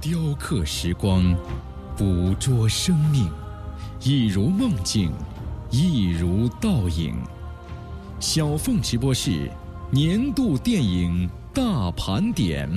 [0.00, 1.36] 雕刻时光，
[1.96, 3.28] 捕捉生命，
[4.00, 5.12] 一如梦境，
[5.72, 7.16] 一如倒影。
[8.20, 9.50] 小凤直播室
[9.90, 12.70] 年度电影大盘点。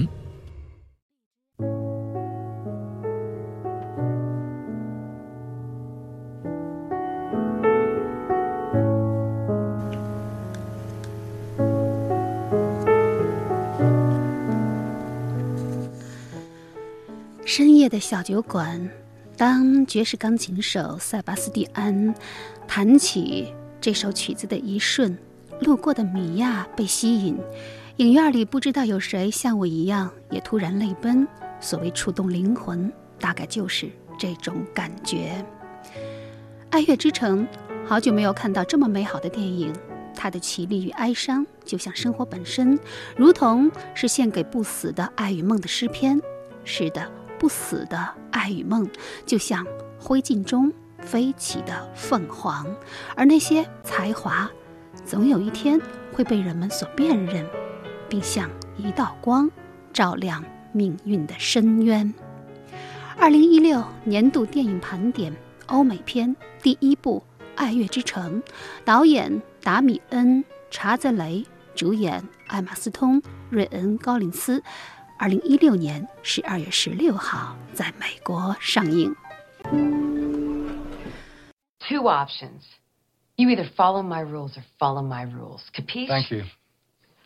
[17.91, 18.89] 的小酒馆，
[19.35, 22.15] 当爵士钢琴手塞巴斯蒂安
[22.65, 25.15] 弹起这首曲子的一瞬，
[25.59, 27.37] 路过的米娅被吸引。
[27.97, 31.27] 影院里不知道有谁像我一样也突然泪奔。
[31.59, 35.45] 所谓触动灵魂，大概就是这种感觉。
[36.69, 37.45] 《爱乐之城》，
[37.85, 39.73] 好久没有看到这么美好的电影。
[40.15, 42.79] 它的绮丽与哀伤，就像生活本身，
[43.17, 46.19] 如同是献给不死的爱与梦的诗篇。
[46.63, 47.20] 是的。
[47.41, 47.97] 不死的
[48.29, 48.87] 爱与梦，
[49.25, 49.65] 就像
[49.99, 52.67] 灰烬中飞起的凤凰，
[53.15, 54.47] 而那些才华，
[55.07, 55.81] 总有一天
[56.13, 57.43] 会被人们所辨认，
[58.07, 58.47] 并像
[58.77, 59.49] 一道光，
[59.91, 62.13] 照亮命运的深渊。
[63.17, 67.23] 二零一六年度电影盘点，欧美片第一部
[67.55, 68.39] 《爱乐之城》，
[68.85, 73.19] 导演达米恩·查泽雷，主演艾玛斯通、
[73.49, 74.61] 瑞恩·高林斯。
[75.21, 79.15] 二零一六年十二月十六号在美国上映。
[81.77, 82.63] Two options.
[83.35, 85.59] You either follow my rules or follow my rules.
[85.75, 86.07] Capiche?
[86.07, 86.45] Thank you.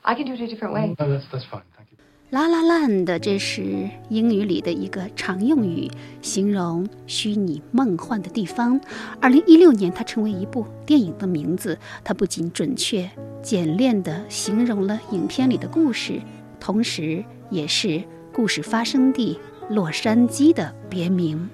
[0.01, 0.93] I can do it a different way.
[0.99, 1.63] No, that's that's fine.
[1.77, 1.97] Thank you.
[2.31, 5.89] La La Land，这是英语里的一个常用语，
[6.21, 8.77] 形容虚拟梦幻的地方。
[9.21, 11.79] 二零一六年，它成为一部电影的名字。
[12.03, 13.09] 它不仅准确、
[13.41, 16.21] 简练地形容了影片里的故事，
[16.59, 17.23] 同时。
[17.49, 21.49] 也是故事发生地洛杉矶的别名。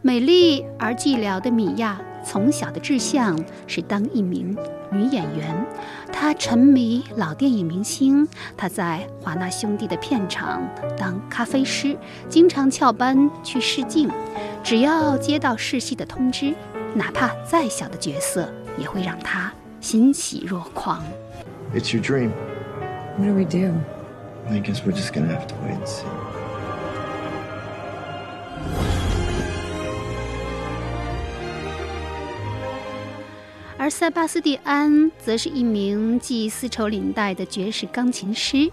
[0.00, 4.56] 美丽而寂寥的米娅从小的志向是当一名
[4.90, 5.66] 女演员。
[6.12, 10.62] 她沉迷老电影明星，她在华纳兄弟的片场
[10.98, 11.96] 当咖啡师，
[12.28, 14.10] 经常翘班去试镜。
[14.62, 16.54] 只要接到试戏的通知，
[16.94, 21.02] 哪怕再小的角色，也会让她欣喜若狂。
[21.74, 22.30] It's your dream.
[23.16, 23.72] What do we do?
[24.52, 26.04] I guess we're just gonna have to wait and see.
[33.78, 38.70] 而塞巴斯蒂安则是一名系丝绸领带的爵士钢琴师，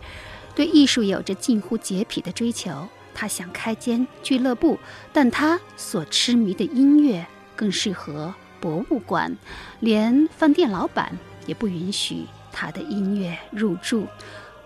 [0.53, 2.85] 对艺术有着近乎洁癖的追求。
[3.13, 4.77] 他想开间俱乐部，
[5.13, 7.25] 但他所痴迷的音乐
[7.55, 9.35] 更适合博物馆，
[9.79, 14.05] 连饭店老板也不允许他的音乐入驻。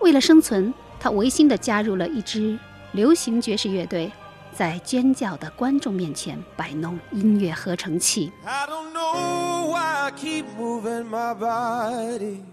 [0.00, 0.74] 为了生存。
[1.03, 2.57] 他违心地加入了一支
[2.91, 4.11] 流行爵士乐队，
[4.53, 8.31] 在尖叫的观众面前摆弄音乐合成器。
[8.45, 12.43] I don't know why I keep moving my body.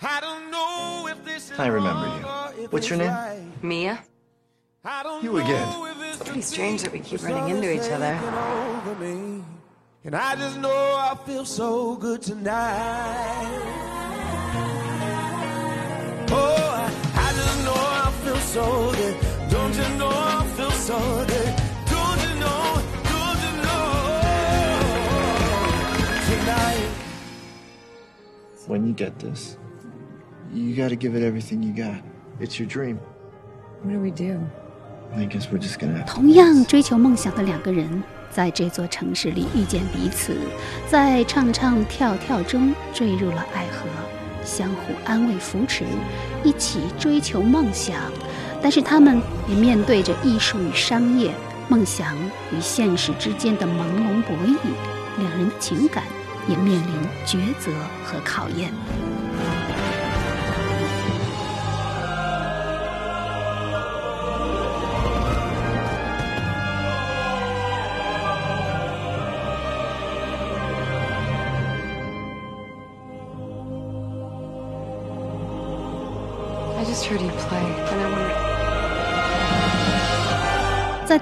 [0.00, 2.68] I don't know if this is I remember you.
[2.70, 3.12] What's your name?
[3.60, 3.98] Mia?
[5.22, 5.66] You again.
[6.12, 8.16] It's pretty strange that we keep running into each other.
[10.04, 13.48] And I just know I feel so good tonight.
[16.30, 16.88] Oh,
[18.53, 19.15] so good.
[19.49, 21.53] Don't you know I feel so good?
[21.89, 22.61] Don't you know?
[23.09, 23.81] Don't you know?
[26.29, 26.89] Tonight.
[28.67, 29.57] When you get this,
[30.53, 31.97] you gotta give it everything you got.
[32.39, 32.99] It's your dream.
[33.81, 34.39] What do we do?
[35.15, 36.05] I guess we're just gonna.
[36.05, 40.37] 同样追求梦想的两个人，在这座城市里遇见彼此，
[40.87, 43.87] 在唱唱跳跳中坠入了爱河，
[44.45, 45.83] 相互安慰扶持，
[46.43, 47.95] 一起追求梦想。
[48.63, 51.35] 但是他们也面对着艺术与商业、
[51.67, 52.17] 梦想
[52.51, 54.55] 与现实之间的朦胧博弈，
[55.19, 56.05] 两人的情感
[56.47, 56.93] 也面临
[57.25, 57.71] 抉择
[58.05, 58.73] 和考验。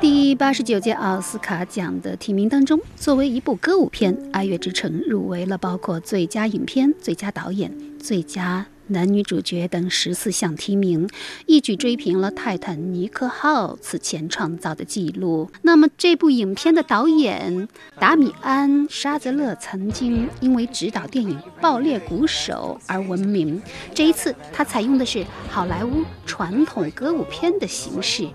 [0.01, 11.07] 第八十九届奥斯卡奖的提名当中，作为一部歌舞片，《爱乐之城》入围了包括最佳影片、最佳导演、最佳男女主角等十四项提名，
[11.45, 15.51] 一举追平了《泰坦尼克号》此前创造的纪录。
[15.61, 17.67] 那么，这部影片的导演
[17.99, 23.61] 达米安·沙泽勒曾经因为执导电影《爆裂鼓手》而闻名。
[23.93, 28.27] 这一次，他采用的是好莱坞传统歌舞片的形式，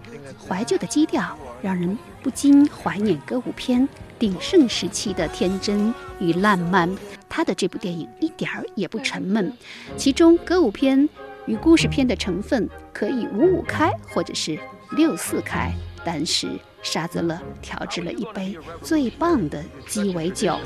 [0.48, 3.88] 怀旧的基调让人不禁怀念歌舞片
[4.18, 6.88] 鼎盛时期的天真与烂漫。
[7.28, 9.52] 他的这部电影一点儿也不沉闷，
[9.96, 11.08] 其中歌舞片
[11.46, 14.58] 与故事片的成分可以五五开，或者是
[14.92, 15.72] 六四开。
[16.04, 16.48] 但是
[16.82, 20.56] 沙泽勒调制了一杯最棒的鸡尾酒。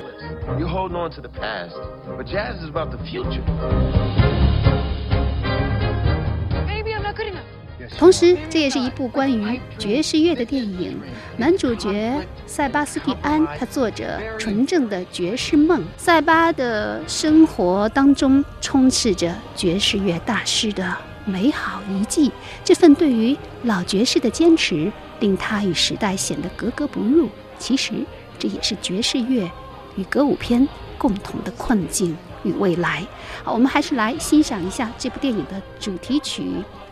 [7.98, 10.96] 同时，这也是一部关于爵士乐的电影。
[11.36, 12.14] 男主角
[12.46, 15.84] 塞巴斯蒂安，他做着纯正的爵士梦。
[15.96, 22.32] 塞巴的生活当中充斥着爵士乐大师的美好遗迹。
[22.64, 27.28] 这份对于老爵士的坚持，令他与时代显得格格不入。
[27.58, 27.92] 其实，
[28.38, 29.50] 这也是爵士乐
[29.96, 30.66] 与歌舞片
[30.96, 33.04] 共同的困境与未来。
[33.44, 36.42] 好，我们还是来欣赏一下这部电影的主题曲《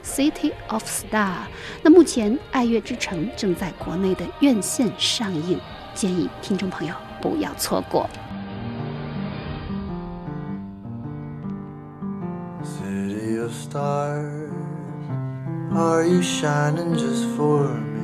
[0.09, 1.11] City of Star》。
[1.83, 5.61] 那目前《爱乐之城》正在国内的院线上映，
[5.95, 8.09] 建议听众朋友不要错过。
[12.65, 14.51] City of stars,
[15.75, 17.99] are you shining just for me?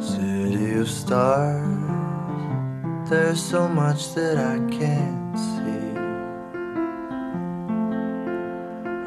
[0.00, 1.60] City of stars,
[3.10, 5.91] there's so much that I can't see.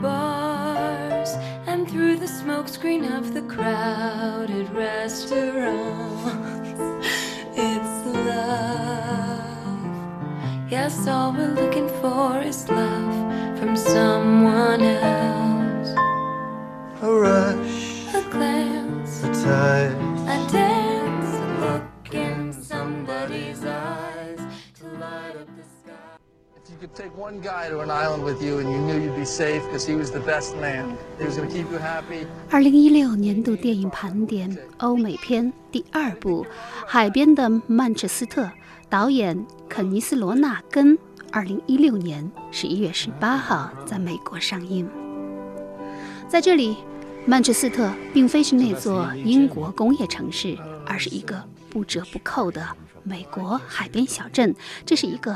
[0.00, 1.30] Bars
[1.66, 6.80] and through the smokescreen of the crowded restaurants.
[7.60, 9.80] It's love.
[10.70, 13.14] Yes, all we're looking for is love
[13.58, 15.88] from someone else.
[17.02, 19.97] A rush, A glance, a touch.
[26.80, 29.24] You could take one guy to an island with you and you knew you'd be
[29.24, 32.26] safe because he was the best man, he was going to keep you happy.
[32.50, 36.44] 二零一六年度电影盘点欧美片第二部
[36.86, 38.42] 《海边的曼彻斯特》，
[38.88, 40.96] 导演肯尼斯·罗纳根，
[41.32, 44.88] 二零一六年十一月十八号在美国上映。
[46.28, 46.76] 在这里，
[47.26, 52.64] 曼彻斯特并非是那座英国工业城市，而是一个不折不扣的
[53.08, 55.34] 美国海边小镇，这是一个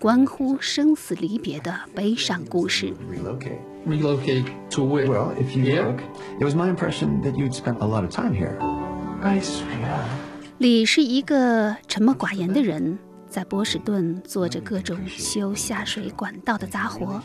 [0.00, 2.94] 关乎生死离别的悲伤故事。
[3.86, 4.84] Relocate to?
[4.84, 5.64] Well, if you
[6.38, 8.56] it was my impression that you'd spent a lot of time here.
[9.22, 9.60] ice
[10.56, 17.22] 李是一个沉默寡言的人，在波士顿做着各种修下水管道的杂活。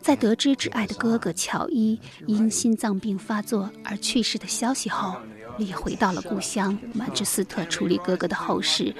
[0.00, 5.16] 在得知挚爱的哥哥乔伊因心脏病发作而去世的消息后，
[5.56, 8.94] 李回到了故乡曼彻斯特处理哥哥的后事。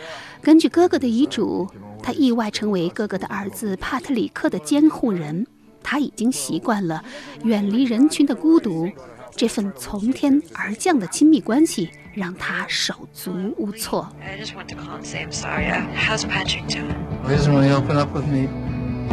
[0.44, 1.67] 根据哥哥的遗嘱，
[2.02, 5.46] 他意外成为哥哥的儿子帕特里克的监护人。
[5.82, 7.02] 他已经习惯了
[7.44, 8.91] 远离人群的孤独，
[9.35, 14.07] 这份从天而降的亲密关系让他手足无措。
[14.23, 15.66] I just want to call and say I'm sorry.
[15.66, 16.95] Uh, how's Patrick doing?
[17.26, 18.42] He doesn't really open up with me.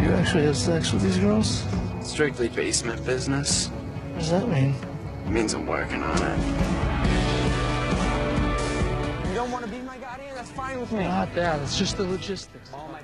[0.03, 1.63] You actually have sex with these girls?
[2.03, 3.70] Strictly basement business.
[4.15, 4.75] What does that mean?
[5.29, 6.81] means I'm working on it.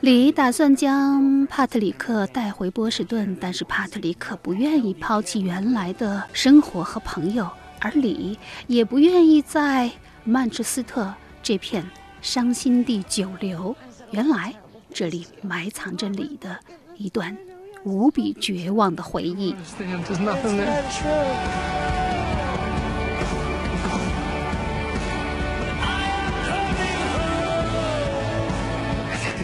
[0.02, 9.90] 李打算将帕特里克带回波士顿，但是帕特里克不愿意抛弃原来的生活和朋友，而李也不愿意在
[10.24, 11.90] 曼彻斯特这片
[12.22, 13.76] 伤心地久留。
[14.12, 14.54] 原来
[14.94, 16.58] 这里埋藏着李的
[16.98, 17.36] 一段
[17.84, 19.56] 无比绝望的回忆。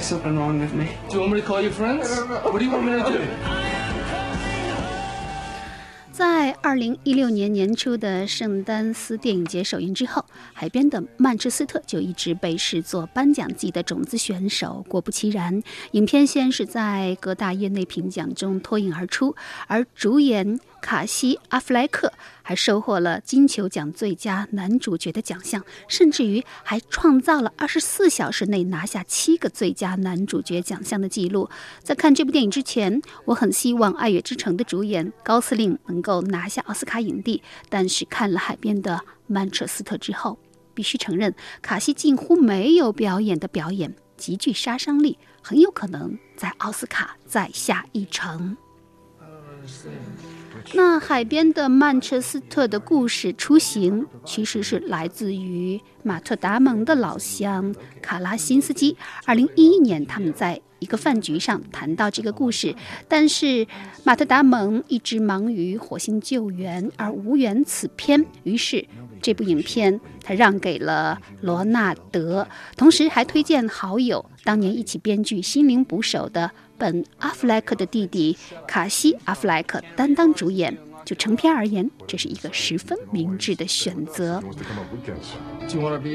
[0.04, 0.90] There's something wrong with me.
[1.08, 2.10] Do you want me to call your friends?
[2.44, 3.20] What do you want me to do?
[6.12, 14.86] 在二零一六年年初的圣丹斯电影节首映之后，海边的曼彻斯特就一直被视作颁奖季的种子选手。
[14.90, 19.34] 果不其然，影片先是在各大业内评奖中脱颖而出，
[19.68, 22.12] 而主演卡西·阿弗莱克
[22.42, 31.50] 还收获了金球奖最佳男主角的奖项，甚至于还创造了二十四小时内拿下七个最佳男主角奖项的记录。
[31.82, 40.38] 在看这部电影之前，我很希望《爱乐之城》的主演高司令能够拿下奥斯卡影帝，但是看了《海边的曼彻斯特》之后，
[40.74, 48.58] 必须承认卡西近乎没有表演的表演极具杀伤力，很有可能在奥斯卡再下一城。
[50.72, 58.96] 那海边的曼彻斯特的故事雏形，其实是来自于马特·达蒙的老乡卡拉辛斯基。
[59.26, 62.74] 二零一一年，他们在一个饭局上谈到这个故事，
[63.08, 63.68] 但是
[64.04, 68.84] 马特·达蒙一直忙于火星救援而无缘此片，于是
[69.22, 76.50] 这部影片他让给了罗纳德，同时还推荐好友当年一起编剧《心灵捕手》的。
[76.84, 78.38] 本·阿弗莱克的弟弟
[78.68, 84.44] 卡西·阿弗莱克担当主演，就成片而言，这是一个十分明智的选择。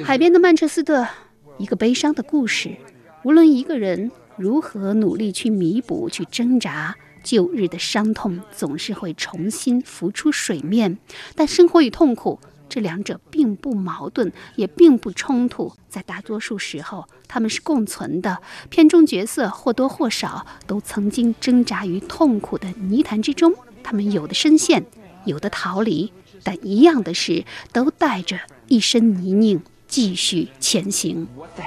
[0.05, 1.09] 海边的曼彻斯特，
[1.57, 2.77] 一个悲伤的故事。
[3.25, 6.95] 无论一个人如何努力去弥补、去挣扎，
[7.25, 10.99] 旧日的伤痛总是会重新浮出水面。
[11.35, 12.39] 但生活与痛苦。
[12.69, 18.39] 这两者并不矛盾，也并不冲突，在大多数时候，他们是共存的。
[18.69, 24.85] 片中角色或多或少都曾经挣扎于痛苦的泥潭之中，他们有的深陷，
[25.25, 31.27] 有的逃离，但一样的是，都带着一身泥泞继续前行。
[31.57, 31.63] I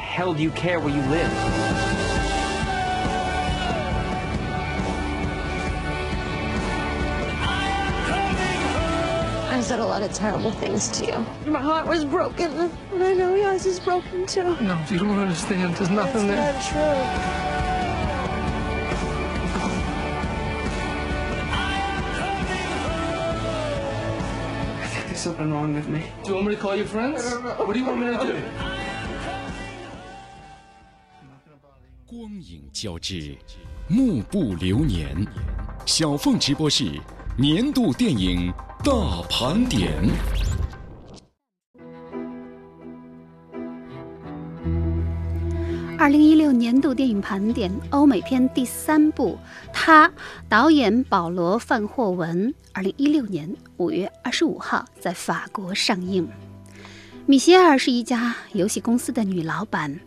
[9.70, 11.26] said a lot of terrible things to you.
[11.50, 14.56] My heart was broken, and I know yours is broken too.
[14.60, 15.74] No, you don't understand.
[15.74, 16.36] There's nothing there.
[16.36, 17.02] That's not true.
[24.82, 26.04] I think there's something wrong with me.
[26.22, 27.24] Do you want me to call your friends?
[27.34, 28.34] What do you want me to do?
[32.08, 33.36] 光影交织，
[33.88, 35.26] 幕布流年。
[35.84, 37.00] 小凤直播室
[37.36, 39.93] 年度电影 大盘点。
[45.99, 49.37] 二零一六年度电影盘点，欧美片第三部，
[49.71, 50.11] 他
[50.49, 56.27] 导演保罗·范霍文，二零一六年五月二十五号在法国上映。
[57.27, 59.99] 米歇尔是一家游戏公司的女老板，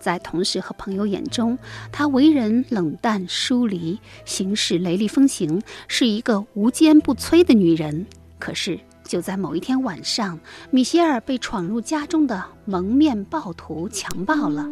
[0.00, 1.58] 在同事和朋友眼中，
[1.92, 8.06] 她为人冷淡疏离，行事雷厉风行，是一个无坚不摧的女人。
[8.42, 10.36] 可是就在某一天晚上，
[10.72, 14.66] 米歇尔被闯入家中的蒙面暴徒强暴了。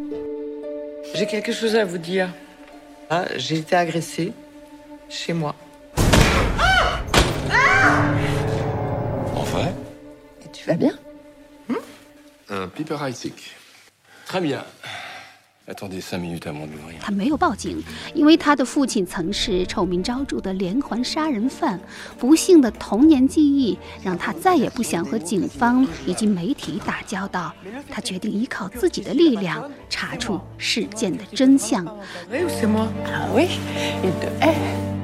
[1.15, 2.27] J'ai quelque chose à vous dire.
[3.09, 4.33] Ah, j'ai été agressée
[5.07, 5.55] chez moi.
[9.33, 9.73] En vrai
[10.41, 10.91] Et tu vas bien
[12.49, 13.15] Un piper high
[14.25, 14.65] Très bien.
[17.01, 17.81] 他没有报警
[18.13, 21.79] 因为他的父亲曾是臭名昭著的连环杀人犯
[22.17, 27.53] 不幸的童年记忆让他再也不想和警方以及媒体打交道。
[27.89, 31.85] 他决定依靠自己的力量查出事件的真相。
[32.29, 35.01] 没有什么可为什么哎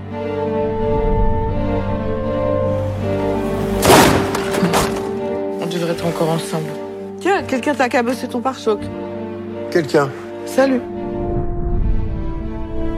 [5.70, 6.72] 就是个通过公司上面
[7.20, 8.76] 就是给给他开不是这种把手
[9.70, 10.10] 给你讲
[10.48, 10.82] Salut.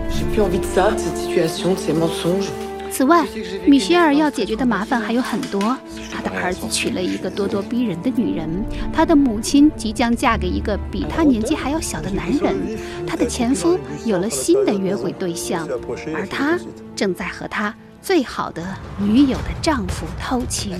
[0.10, 2.50] J'ai plus envie de ça, de cette situation, de ces mensonges.
[2.92, 3.26] 此外，
[3.68, 5.78] 米歇尔要解决的麻烦还有很多。
[6.12, 8.50] 他的儿子娶了一个咄咄逼人的女人，
[8.94, 15.68] 他的母亲即将嫁给一个比他年纪还要小的男人，他的前夫有了新的约会对象，
[16.16, 16.58] 而他
[16.96, 18.64] 正在和他最好的
[18.98, 20.74] 女友的丈夫偷情。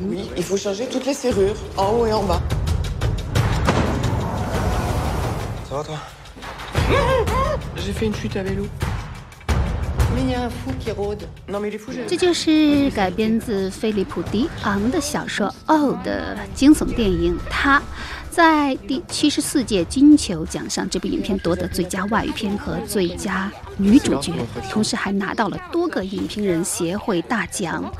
[12.08, 17.38] 这就是改编自菲利普·迪昂的小说《哦》的惊悚电影。
[17.50, 17.82] 他
[18.30, 24.34] 在第七十四届金球奖上，这部影片夺得最佳外语片和最佳女主角，
[24.70, 27.92] 同时还拿到了多个影评人协会大奖。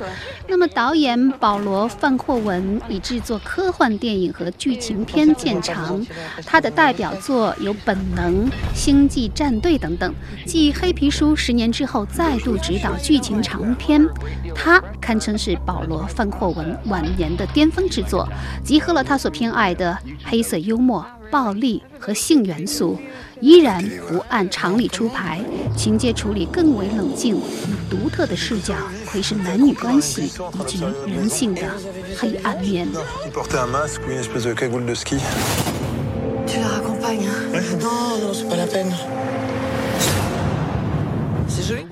[0.48, 6.06] 那么，导演保罗·范霍文以制作科幻电影和剧情片见长，
[6.46, 8.46] 他的代表作有《本能》
[8.76, 10.14] 《星际战队》等等。
[10.46, 14.06] 继《黑皮书》十年之后，再度执导剧情长片，
[14.54, 18.28] 他堪称是保罗·范霍文晚年的巅峰之作，
[18.64, 19.98] 集合了他所偏爱的。
[20.26, 23.00] 黑色幽默、暴力和性元素
[23.42, 25.40] 依然不按常理出牌，
[25.76, 27.42] 情节处理更为冷静，以
[27.90, 28.76] 独特的视角
[29.10, 31.62] 窥视男女关系以及人性的
[32.18, 32.88] 黑暗面。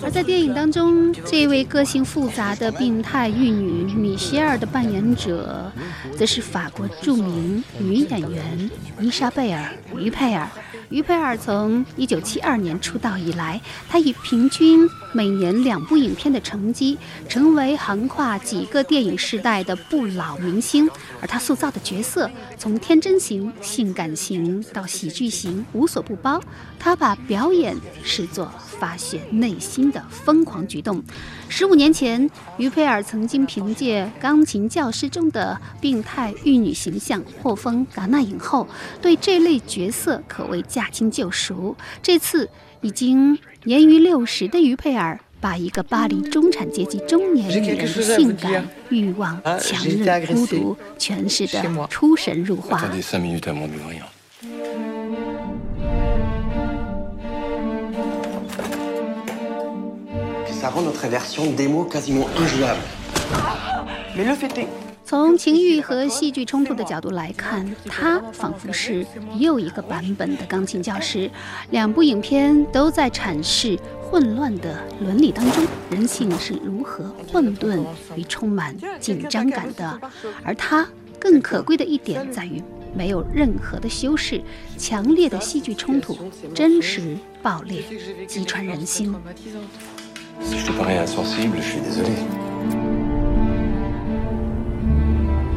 [0.08, 5.70] 而在电影当中，这位个性复杂的病态玉女米歇尔的扮演者，
[6.18, 8.72] 则是法国著名女演员
[9.02, 10.48] 伊莎贝尔·于佩尔。
[10.88, 13.60] 于佩尔从1972年出道以来，
[13.90, 16.98] 她以平均每年两部影片的成绩，
[17.28, 20.90] 成为横跨几个电影时代的不老明星。
[21.20, 26.42] 而她塑造的角色，从天真型、性感型到喜剧型，无所不包。
[26.80, 31.04] 她把表演视作发泄内心的疯狂举动。
[31.50, 38.68] 十五年前，于佩尔曾经凭借《钢琴教师》中的病态玉女形象获封戛纳影后，
[39.02, 41.76] 对这类角色可谓驾轻就熟。
[42.02, 42.50] 这次
[42.82, 52.84] 已经年逾六十的于佩尔，把一个巴黎中产阶级中年女人的性感、欲望、强韧、孤独诠释得出神入化。
[65.06, 69.06] 从情欲和戏剧冲突的角度来看，他仿佛是
[69.38, 71.30] 又一个版本的《钢琴教师》。
[71.70, 77.86] 两部影片都在阐释混乱的伦理当中，人性是如何混沌
[78.16, 80.02] 与充满紧张感的。
[80.44, 80.86] 而他
[81.20, 82.62] 更可贵的一点在于，
[82.94, 84.42] 没有任何的修饰，
[84.78, 86.18] 强烈的戏剧冲突，
[86.54, 87.82] 真实爆裂，
[88.28, 89.16] 击穿人心。
[90.41, 92.15] Si je te parais insensible, je suis désolé.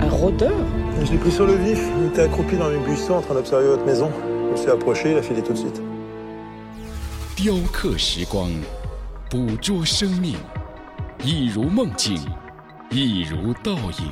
[0.01, 0.53] Un rôdeur
[1.03, 1.79] Je l'ai pris sur le vif.
[1.99, 4.09] Il était accroupi dans mes buissons en train d'observer votre maison.
[4.47, 5.81] Je me suis approché, il a filé tout de suite.
[7.35, 8.49] 雕刻时光，
[9.29, 10.35] 捕捉生命，
[11.23, 12.17] 一如梦境，
[12.89, 14.11] 一如倒影。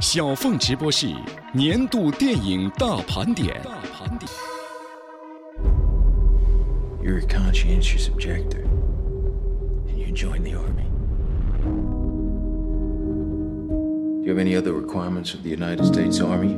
[0.00, 1.08] 小凤直播室
[1.52, 3.60] 年度电影大盘点。
[3.64, 4.30] 大盘点。
[7.02, 8.61] You're a conscientious objector.
[10.18, 10.82] join the Army.
[14.18, 16.56] Do you have any other requirements of the United States Army?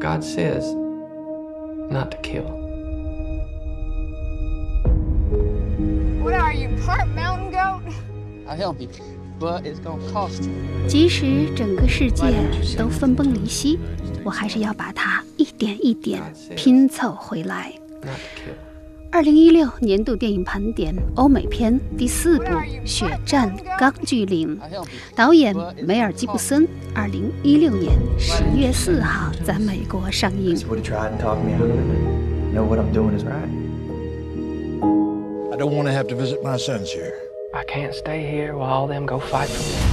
[0.00, 0.74] God says
[1.88, 2.50] not to kill.
[6.22, 7.82] What are you, part mountain goat?
[8.48, 8.88] I'll help you,
[9.38, 10.52] but it's gonna cost you.
[10.88, 12.34] 即使整个世界
[12.76, 13.78] 都分崩离析，
[14.24, 16.20] 我还是要把它一点一点
[16.56, 17.72] 拼凑回来。
[19.13, 22.45] 二零一六年度电影盘点欧美片第四部
[22.85, 24.57] 《血战钢锯岭》，
[25.13, 30.55] 导演梅尔吉布森，二零一六年十月四号在美国上映。
[35.51, 37.11] I don't want to have to visit my sons here.
[37.53, 39.90] I can't stay here while all them go fight for me.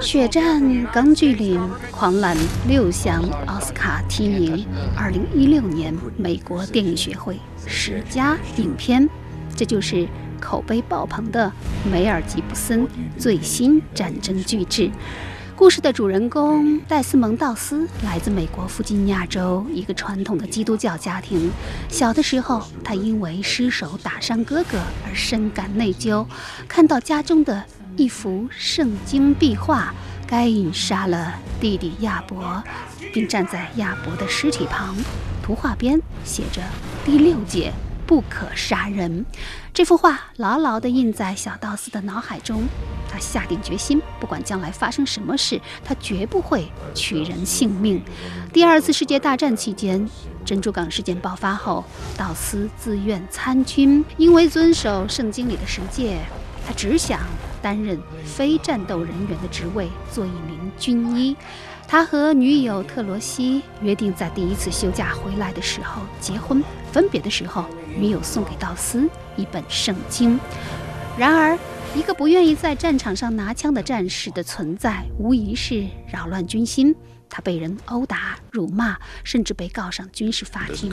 [0.00, 2.36] 血战钢锯岭狂揽
[2.68, 9.08] 六项奥斯卡提名，二零一六年美国电影学会十佳影片，
[9.56, 10.06] 这就是
[10.40, 11.50] 口碑爆棚的
[11.90, 12.86] 梅尔吉布森
[13.18, 14.90] 最新战争巨制。
[15.56, 21.50] 故事的主人公戴斯蒙道斯来自美国弗吉尼亚州一个传统的基督教家庭，
[21.88, 26.26] 小的时候他因为失手打伤哥哥而深感内疚，
[26.68, 27.64] 看到家中的。
[27.96, 29.94] 一幅圣经壁画，
[30.26, 32.62] 该隐杀了弟弟亚伯，
[33.10, 34.94] 并站在亚伯的尸体旁。
[35.42, 36.60] 图画边写着
[37.06, 37.72] “第六节
[38.06, 39.24] 不可杀人”。
[39.72, 42.64] 这幅画牢牢地印在小道斯的脑海中。
[43.08, 48.02] 他下定决心，不管将来发生什么事，他绝不会取人性命。
[48.52, 50.06] 第二次世界大战期间，
[50.44, 51.82] 珍珠港事件爆发后，
[52.14, 56.18] 道斯自愿参军，因为遵守圣经里的十诫，
[56.66, 57.20] 他只想。
[57.62, 61.36] 担任非战斗人员的职位，做一名军医。
[61.88, 66.62] 他和女友特罗西约定在第一次休假回来的时候结婚。
[66.92, 67.64] 分别的时候，
[67.98, 70.38] 女友送给道斯一本圣经。
[71.18, 71.58] 然而，
[71.92, 76.94] 一个不愿意在战场上拿枪的战士的存在，无疑是扰乱军心。
[77.28, 80.90] 他被人殴打、辱骂，甚至被告上军事法庭。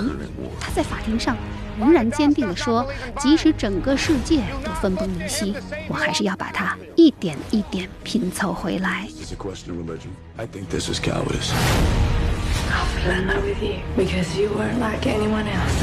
[0.60, 1.36] 他在法庭上
[1.80, 2.86] 仍然坚定地说
[3.20, 5.56] ：“即使整个世界都分崩离析，
[5.88, 9.08] 我还是要把它一点一点拼凑回来。”
[10.38, 11.52] I think this is cowardice.
[12.72, 15.74] I'll fell in love with you because you weren't like anyone else.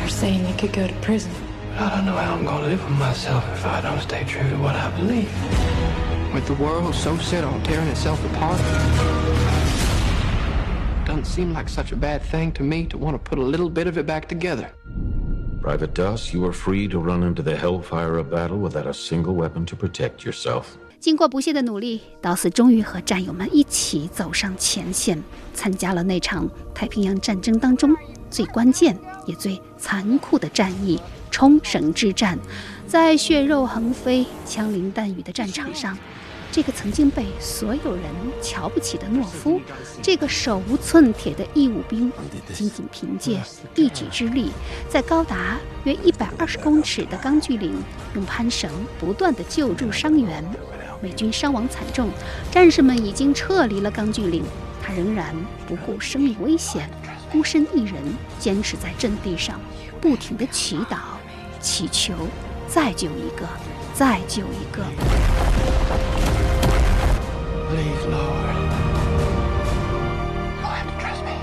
[0.00, 1.30] You're saying you could go to prison.
[1.78, 4.56] I don't know how I'm gonna live with myself if I don't stay true to
[4.56, 5.28] what I believe.
[6.34, 8.58] With the world so set on tearing itself apart,
[11.06, 13.70] doesn't seem like such a bad thing to me to want to put a little
[13.70, 14.72] bit of it back together.
[15.62, 19.36] Private Doss, you are free to run into the hellfire of battle without a single
[19.36, 20.64] weapon to protect yourself.
[20.98, 25.22] 经过不懈的努力，道斯终于和战友们一起走上前线，
[25.54, 27.94] 参加了那场太平洋战争当中
[28.28, 32.36] 最关键也最残酷的战役——冲绳之战。
[32.86, 35.96] 在血肉横飞、枪林弹雨的战场上，
[36.54, 38.04] 这个曾经被所有人
[38.40, 39.60] 瞧不起的懦夫，
[40.00, 42.12] 这个手无寸铁的义务兵，
[42.52, 43.40] 仅仅凭借
[43.74, 44.52] 一己之力，
[44.88, 47.74] 在高达约一百二十公尺的钢锯岭
[48.14, 50.44] 用攀绳不断的救助伤员。
[51.02, 52.08] 美军伤亡惨重，
[52.52, 54.44] 战士们已经撤离了钢锯岭，
[54.80, 55.34] 他仍然
[55.66, 56.88] 不顾生命危险，
[57.32, 57.96] 孤身一人
[58.38, 59.60] 坚持在阵地上，
[60.00, 60.98] 不停的祈祷、
[61.60, 62.14] 祈求，
[62.68, 63.44] 再救一个，
[63.92, 64.84] 再救一个。
[67.74, 68.54] Please, Lord.
[70.60, 71.34] You'll have to trust me.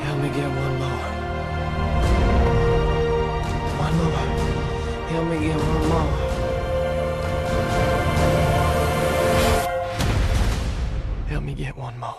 [0.00, 1.02] Help me get one more.
[3.76, 4.28] One more.
[5.10, 6.08] Help me get one more.
[11.28, 12.16] Help me get one more.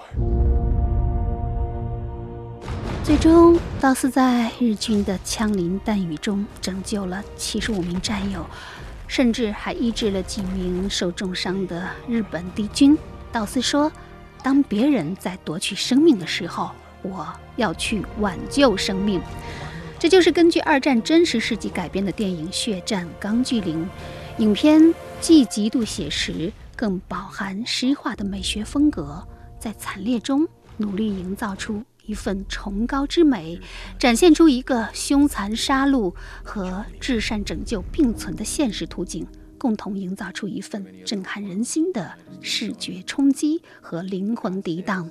[3.03, 8.45] 最终，道斯在日军的枪林弹雨中拯救了七十五名战友，
[9.07, 12.95] 甚至还医治了几名受重伤的日本敌军。
[13.31, 13.91] 道斯说
[14.43, 19.21] ：“当别人在夺取生命的时候，我要去挽救生命。”
[19.99, 23.83] 这就是根据二战真实事迹改编的电影《血战钢锯岭》。
[24.41, 29.27] 影片既极度写实，更饱含诗化的美学风格，
[29.59, 33.59] 在惨烈中努力营造出一份崇高之美，
[33.99, 39.27] 展现出一个凶残杀戮和至善拯救并存的现实图景，
[39.59, 45.07] 共同营造出一份震撼人心的视觉冲击和灵魂涤荡。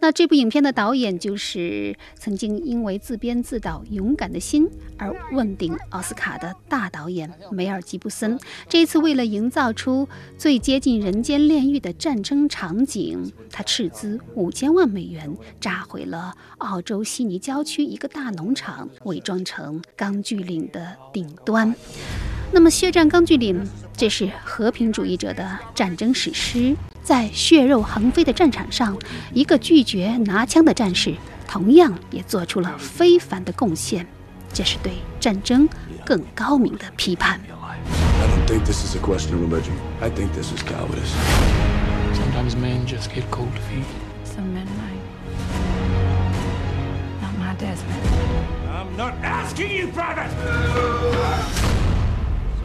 [0.00, 8.38] 那这部影片的导演就是曾经因为自编自导《勇敢的心》而问鼎奥斯卡的大导演梅尔吉布森。
[8.68, 10.08] 这一次，为了营造出
[10.38, 21.74] 最接近人间炼狱的战争场景，他斥资五千万美元炸毁了澳洲悉尼郊区一个大农场，伪装成钢锯岭的顶端。
[22.52, 23.64] 那么，《血战钢锯岭》
[23.96, 28.98] 这是和平主义者的战争史诗，在血肉横飞的战场上，
[29.32, 31.14] 一个拒绝拿枪的战士，
[31.46, 34.04] 同样也做出了非凡的贡献。
[34.52, 35.68] 这是对战争
[36.04, 37.40] 更高明的批判。
[37.62, 39.74] I don't think this is a question of religion.
[40.00, 41.14] I think this is cowardice.
[42.14, 43.86] Sometimes men just get cold feet.
[44.24, 44.98] Some men might.
[47.22, 48.04] Not my Desmond.
[48.68, 50.30] I'm not asking you, Private!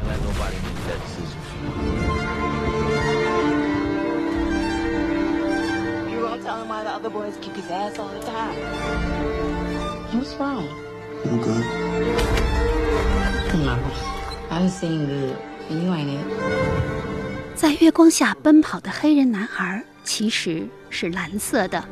[0.05, 1.39] So that nobody makes that decision.
[6.11, 8.55] You gonna tell him why the other boys kick his ass all the time?
[10.13, 10.67] What's wrong?
[11.25, 11.65] I'm good.
[13.65, 13.79] No.
[14.51, 15.37] I'm seeing good.
[15.69, 16.27] And you ain't it.
[17.55, 21.83] 在月光下奔跑的黑人男孩其实是蓝色的。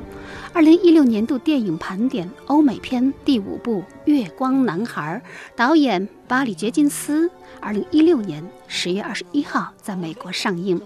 [0.56, 5.20] 二零一六年度电影盘点欧美片第五部《月光男孩》，
[5.58, 7.28] 导演巴里·杰金斯，
[7.60, 10.80] 二零一六年十月二十一号在美国上映。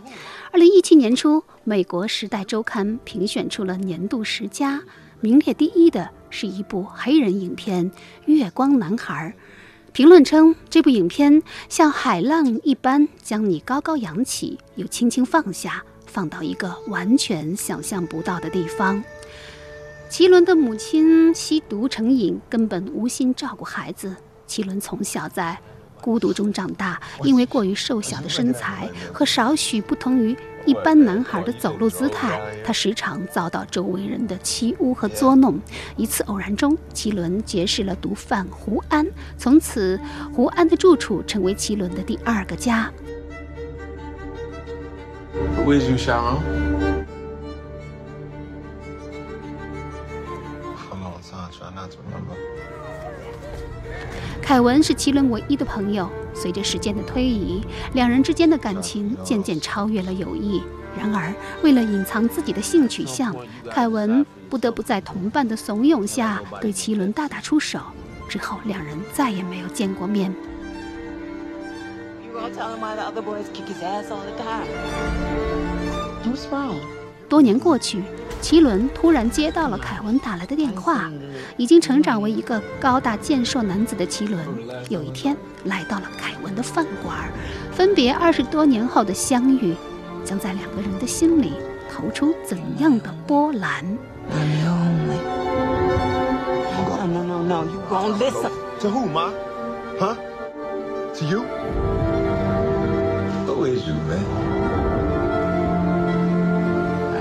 [0.54, 4.82] 二零一七年初，美国《时代周刊》评选出了年度十佳，
[5.20, 7.92] 名列第一的是一部黑人影片
[8.26, 9.36] 《月光男孩》。
[9.92, 19.04] 评论称，这部影片像海浪一般将你高高扬起，又轻轻放下，放到一个完全想象不到的地方。
[20.10, 24.16] 奇伦的母亲吸毒成瘾，根本无心照顾孩子。
[24.46, 25.58] 奇伦从小在
[26.02, 35.60] 孤独中长大，因为过于瘦小的身材和少许不同于一般男孩的走路姿态，他时常遭到周围人的欺侮和捉弄。
[35.98, 39.06] 一次偶然中，奇伦结识了毒贩胡安，
[39.38, 40.00] 从此
[40.34, 42.90] 胡安的住处成为奇伦的第二个家。
[45.58, 46.38] Who is you, Sharon?
[54.42, 56.10] 凯文是奇伦唯一的朋友。
[56.34, 60.62] 随着时间的推移，两人之间的感情渐渐超越了友谊。
[60.96, 63.36] 然而，为了隐藏自己的性取向，
[63.72, 67.80] 凯文不得不在同伴的怂恿下对奇伦大打出手。
[68.30, 70.34] 之后，两人再也没有见过面。
[77.28, 78.04] 多年过去，
[78.42, 81.12] 奇伦突然接到了凯文打来的电话。
[81.58, 84.40] 已经成长为一个高大健硕男子的奇伦，
[84.90, 87.18] 有一天来到了凯文的饭馆。
[87.72, 89.76] 分别二十多年后的相遇，
[90.24, 91.54] 将在两个人的心里
[91.92, 93.84] 投出怎样的波澜
[97.08, 98.52] ？No, no, no, you won't listen.
[98.82, 99.32] To who, ma?
[99.98, 100.16] Huh?
[101.16, 101.46] To you?
[103.46, 104.57] Who is you, man?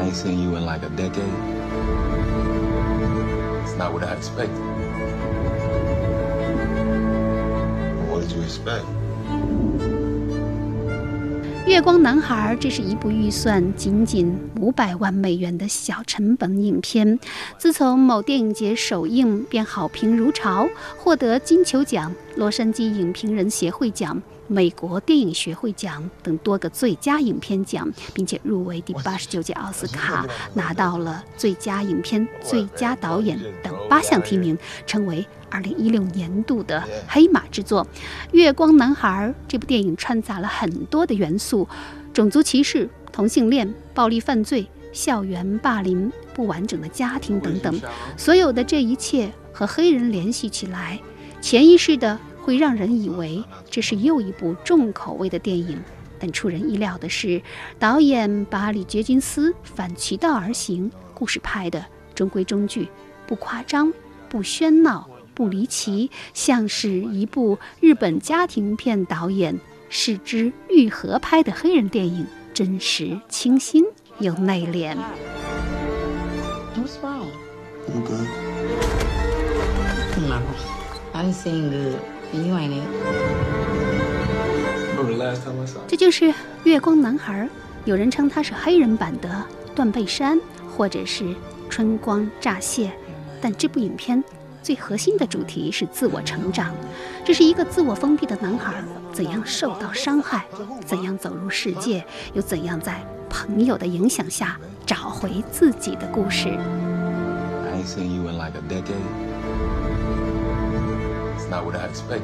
[0.06, 1.24] You in like a decade.
[11.66, 17.18] 月光男孩，这是一部预算仅仅五百万美元的小成本影片。
[17.58, 24.22] 自从某电影节首映，便好评如潮，获得金球奖、洛杉矶影评人协会奖。
[24.49, 37.85] 美国电影学会奖等多个最佳影片奖，并且入围第八十九届奥斯卡，拿到了最佳影片、最佳导演等八项提名，成为二零一六年度的黑马之作。
[38.31, 41.66] 《月光男孩》这部电影掺杂了很多的元素：
[42.12, 47.81] 种族歧视、同性恋、暴力犯罪、校园霸凌、不完整的家庭等等。
[48.16, 51.01] 所有的这一切和黑人联系起来，
[51.46, 52.18] 潜意识的。
[52.42, 55.80] 会让人以为这是又一部重口味的电影，
[56.16, 57.42] 但出人意料的是，
[57.76, 62.88] 导演巴里·杰金斯反其道而行，故事拍的中规中矩，
[63.26, 63.92] 不夸张，
[64.28, 73.85] 不喧闹，不离奇，像是一部日本家庭片导演是之愈合拍的黑人电影，真实、清新
[74.20, 74.96] 又内敛。
[76.76, 77.26] What's wrong?
[77.88, 78.36] I'm good.
[81.16, 81.96] No, I'm seeing good.
[85.88, 86.24] 这就是
[86.64, 87.44] 《月光男孩》，
[87.85, 89.29] 有人称他是黑人版的
[89.74, 90.37] 《断背山》，
[90.76, 91.24] 或者是
[91.70, 92.88] 《春光乍泄》。
[93.40, 94.22] 但这部影片
[94.62, 96.74] 最核心的主题是自我成长。
[97.24, 98.74] 这是一个自我封闭的男孩，
[99.12, 100.44] 怎样受到伤害，
[100.85, 103.00] 怎样走入世界，又怎样在
[103.31, 106.50] 朋友的影响下找回自己的故事。
[107.70, 108.52] not
[111.50, 112.22] what I expected.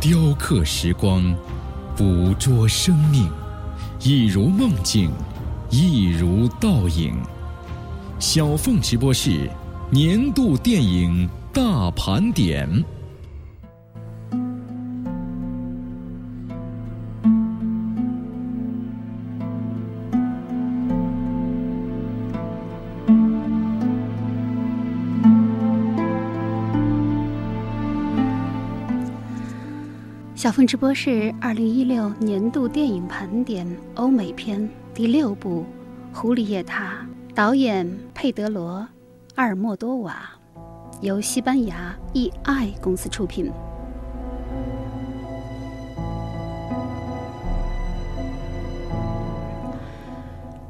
[0.00, 1.34] 雕刻时光，
[1.96, 3.28] 捕捉生命，
[4.00, 5.10] 一如梦境，
[5.70, 7.16] 一如倒影。
[8.20, 9.50] 小凤直播室
[9.90, 12.84] 年度电影大盘点。
[30.46, 35.64] 小凤直播是二零一六年度电影盘点欧美片第六部
[36.16, 37.04] 《狐狸夜塔》，
[37.34, 38.78] 导演佩德罗·
[39.34, 40.30] 阿尔莫多瓦，
[41.00, 43.50] 由西班牙 E.I 公司出品。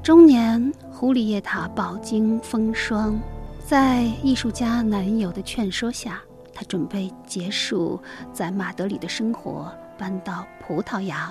[0.02, 3.20] 中年狐狸夜塔饱经风霜，
[3.66, 6.22] 在艺术家男友的劝说下。
[6.57, 8.01] 他准备结束
[8.33, 11.31] 在马德里的生活，搬到葡萄牙。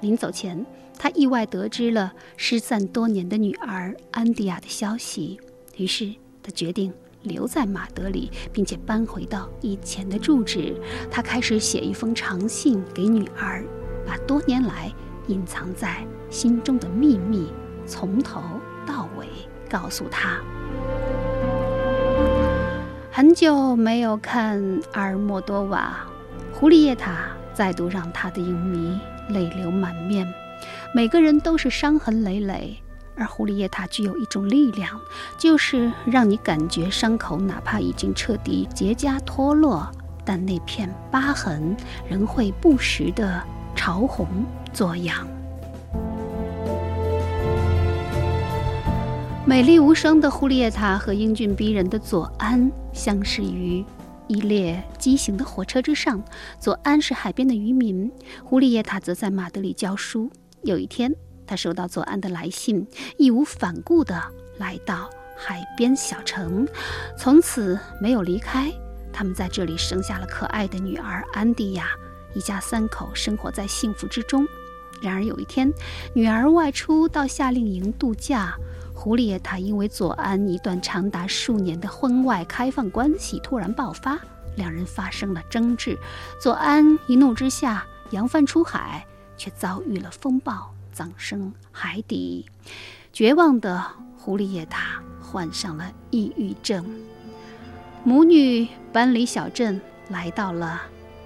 [0.00, 0.64] 临走前，
[0.96, 5.40] 他意外得知了失散多年的女儿安迪亚的消息，
[5.76, 10.80] 于是他决定留在马德里，并且搬回到以前的住址。
[11.10, 13.64] 他开始写一封长信给女儿，
[14.06, 14.92] 把多年来
[15.26, 17.52] 隐藏在心中的秘密
[17.84, 18.40] 从头
[18.86, 19.26] 到尾
[19.68, 20.40] 告诉她。
[23.14, 25.94] 很久没有看阿尔莫多瓦，
[26.58, 27.10] 《狐狸叶塔》
[27.52, 28.98] 再度让他的影迷
[29.28, 30.26] 泪流满面。
[30.94, 32.82] 每个人都是伤痕累累，
[33.14, 34.98] 而《狐狸叶塔》具有一种力量，
[35.36, 39.86] 就是让你感觉伤口哪怕已经彻底结痂脱落，
[40.24, 41.76] 但那片疤痕
[42.08, 43.42] 仍会不时地
[43.76, 44.26] 潮红
[44.72, 45.28] 作痒。
[49.44, 53.84] 美丽无声的胡丽叶塔和英俊逼人的左安相识于
[54.28, 56.22] 一列畸形的火车之上。
[56.60, 58.10] 左安是海边的渔民，
[58.44, 60.30] 胡丽叶塔则在马德里教书。
[60.62, 61.12] 有一天，
[61.44, 62.86] 他收到左安的来信，
[63.18, 64.14] 义无反顾地
[64.58, 66.64] 来到海边小城，
[67.18, 68.72] 从此没有离开。
[69.12, 71.88] 他们在这里生下了可爱的女儿安迪亚，
[72.32, 74.46] 一家三口生活在幸福之中。
[75.02, 75.70] 然而有一天，
[76.14, 78.56] 女儿外出到夏令营度假，
[79.02, 84.16] 胡丽叶塔因为左安一段长达数年的婚外开放关系突然爆发，
[84.54, 85.98] 两人发生了争执。
[86.40, 89.04] 左安一怒之下扬帆出海，
[89.36, 92.46] 却遭遇了风暴，葬身海底。
[93.12, 93.84] 绝望的
[94.16, 96.88] 胡丽叶塔患上了抑郁症，
[98.04, 100.80] 母女搬离小镇，来到了。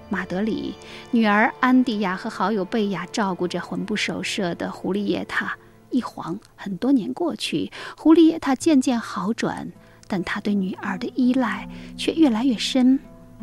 [0.08, 0.74] 马德里
[1.10, 5.54] 女儿安迪亚和好友贝亚照顾着魂不守舍的胡丽叶塔。
[5.90, 9.70] 一晃很多年过去，胡丽叶塔渐渐好转，
[10.06, 12.98] 但他对女儿的依赖却越来越深。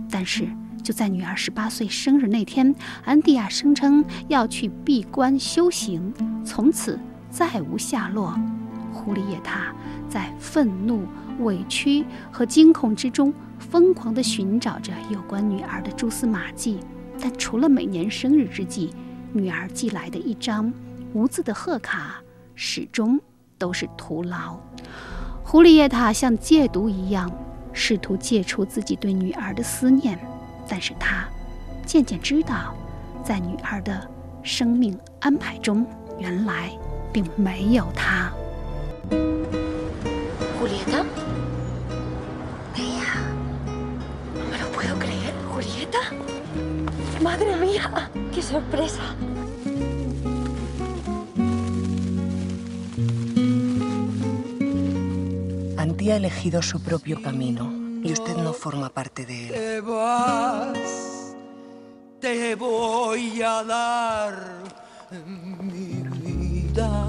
[0.10, 0.48] 但是
[0.84, 6.14] 就在女儿十八岁生日那天，安迪亚声称要去闭关修行，
[6.46, 8.38] 从此再无下落。
[8.92, 9.74] 胡丽叶塔
[10.10, 11.06] 在愤怒、
[11.40, 13.34] 委屈和惊恐之中。
[13.60, 16.80] 疯狂地寻找着有关女儿的蛛丝马迹，
[17.20, 18.94] 但除了每年生日之际，
[19.32, 20.72] 女儿寄来的一张
[21.14, 22.22] 无字的贺卡，
[22.56, 23.20] 始终
[23.58, 24.58] 都是徒劳。
[25.44, 27.32] 胡里叶塔像戒毒一样，
[27.74, 30.18] 试图戒除自己对女儿的思念，
[30.68, 31.28] 但是他
[31.86, 32.74] 渐渐知道，
[33.24, 34.10] 在女儿的
[34.42, 35.86] 生命安排中，
[36.18, 36.72] 原来
[37.12, 38.32] 并没有她。
[40.60, 41.04] 胡丽叶塔。
[47.22, 47.90] Madre mía,
[48.34, 49.16] qué sorpresa.
[56.04, 57.72] Antía ha elegido su propio camino
[58.04, 59.54] y usted no forma parte de él.
[59.54, 61.34] Te vas,
[62.20, 64.36] te voy a dar
[65.62, 67.08] mi vida.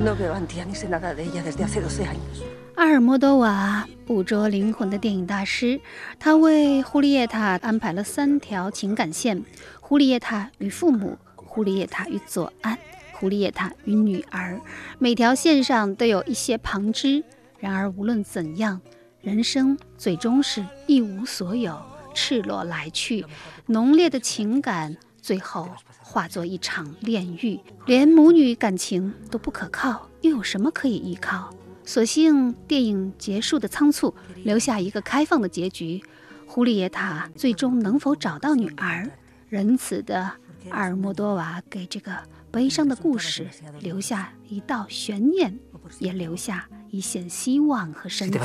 [0.00, 2.42] No veo a Antía ni sé nada de ella desde hace 12 años.
[2.76, 5.78] 阿尔莫多瓦捕捉灵魂的电影大师，
[6.18, 9.44] 他为胡丽叶塔安排了三条情感线：
[9.82, 12.78] 胡丽叶塔与父母，胡丽叶塔与左安，
[13.12, 14.58] 胡丽叶塔与女儿。
[14.98, 17.22] 每条线上都有一些旁支。
[17.58, 18.80] 然而无论怎样，
[19.20, 21.80] 人生最终是一无所有，
[22.14, 23.24] 赤裸来去，
[23.66, 25.68] 浓烈的情感最后
[26.00, 27.58] 化作一场炼狱。
[27.86, 31.50] 连母女感情都不可靠，又有什么可以依靠？
[31.84, 36.02] 所幸电影结束的仓促，留下一个开放的结局。
[36.46, 39.10] 胡里耶塔最终能否找到女儿？
[39.48, 40.30] 仁慈的
[40.70, 42.12] 阿尔莫多瓦给这个
[42.50, 43.48] 悲伤的故事
[43.80, 45.58] 留下一道悬念，
[45.99, 48.37] 也留下一线希望和生机。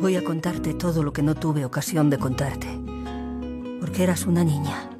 [0.00, 2.68] Voy a contarte todo lo que no tuve ocasión de contarte.
[3.80, 4.90] Porque eras una niña.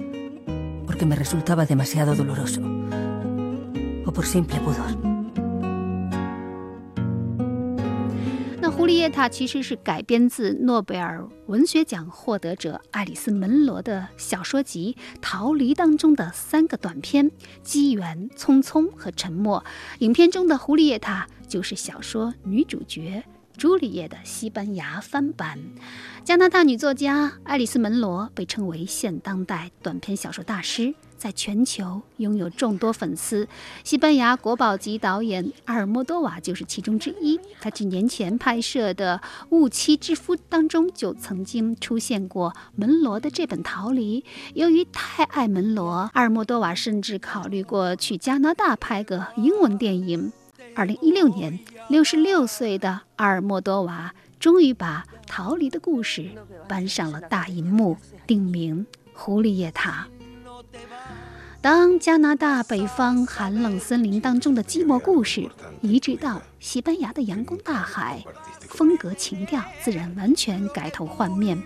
[0.86, 2.60] Porque me resultaba demasiado doloroso.
[4.04, 5.11] O por simple pudor.
[8.85, 17.31] 《胡丽叶塔》其实是改编自诺贝尔文学奖获得者爱丽丝·门罗的小说集《逃离》当中的三个短片
[17.63, 19.63] 《机缘》《匆匆》和《沉默》。
[19.99, 23.23] 影片中的胡丽叶塔就是小说女主角。
[23.55, 25.59] 朱丽叶的西班牙翻版，
[26.25, 30.93] 加拿大女作家爱丽丝·门罗被称为现当代短篇小说大师，
[31.23, 33.47] 在全球拥有众多粉丝。
[33.85, 37.39] 西班牙国宝级导演阿尔莫多瓦就是其中之一。
[37.61, 44.19] 他几年前拍摄的《误妻之夫》当中就曾经出现过门罗的这本《逃离》。
[44.53, 50.33] 由于太爱门罗，阿尔莫多瓦甚至考虑过去加拿大拍个英文电影。
[50.75, 51.57] 二零一六年，
[51.87, 56.25] 六十六岁的阿尔莫多瓦终于把《逃离》的故事
[56.67, 57.95] 搬上了大银幕，
[58.27, 60.09] 定名《狐狸夜塔》。
[61.63, 65.49] 当加拿大北方寒冷森林当中的寂寞故事
[65.79, 68.21] 移植到西班牙的阳光大海，
[68.67, 71.57] 风格情调自然完全改头换面。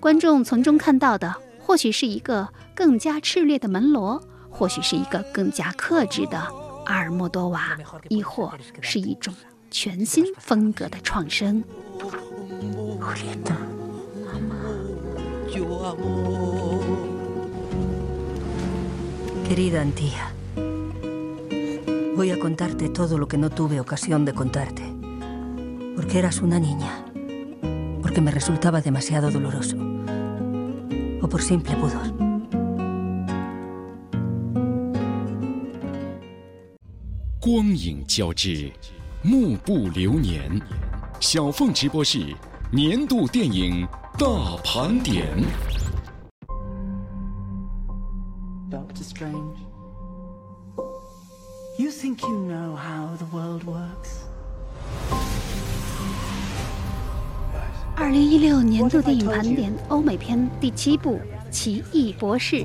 [0.00, 4.20] 观众从中看到的，或许是一个更加炽烈的门罗，
[4.50, 6.36] 或许是一个更加克制的。
[6.86, 9.32] 阿尔莫多瓦，亦或是一种
[9.70, 11.62] 全新风格的创生。
[19.47, 20.33] Querida Antía,
[22.15, 24.83] voy a contarte todo lo que no tuve ocasión de contarte.
[25.95, 27.05] Porque eras una niña.
[28.01, 29.77] Porque me resultaba demasiado doloroso.
[31.21, 32.11] O por simple pudor.
[37.39, 38.71] 光影交织，
[39.21, 40.61] 幕布流年。
[41.19, 42.33] 小凤直播室
[42.71, 43.85] 年度电影
[44.17, 45.27] 大盘点。
[59.38, 61.14] 盘点欧美片第七部
[61.48, 62.56] 《奇异博士》，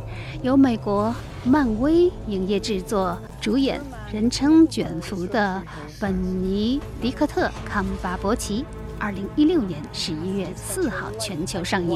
[0.41, 1.13] 由美国
[1.43, 3.79] 漫威影业制作，主演
[4.11, 5.61] 人称“卷福”的
[5.99, 6.11] 本
[6.41, 8.65] 尼迪克特·康巴伯奇。
[8.97, 11.89] 二零一六年十一月四号全球上映。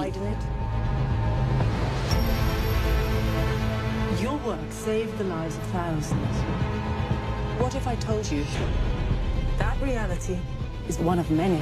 [4.22, 6.38] Your work saved the lives of thousands.
[7.60, 8.44] What if I told you
[9.58, 10.38] that reality
[10.88, 11.62] is one of many?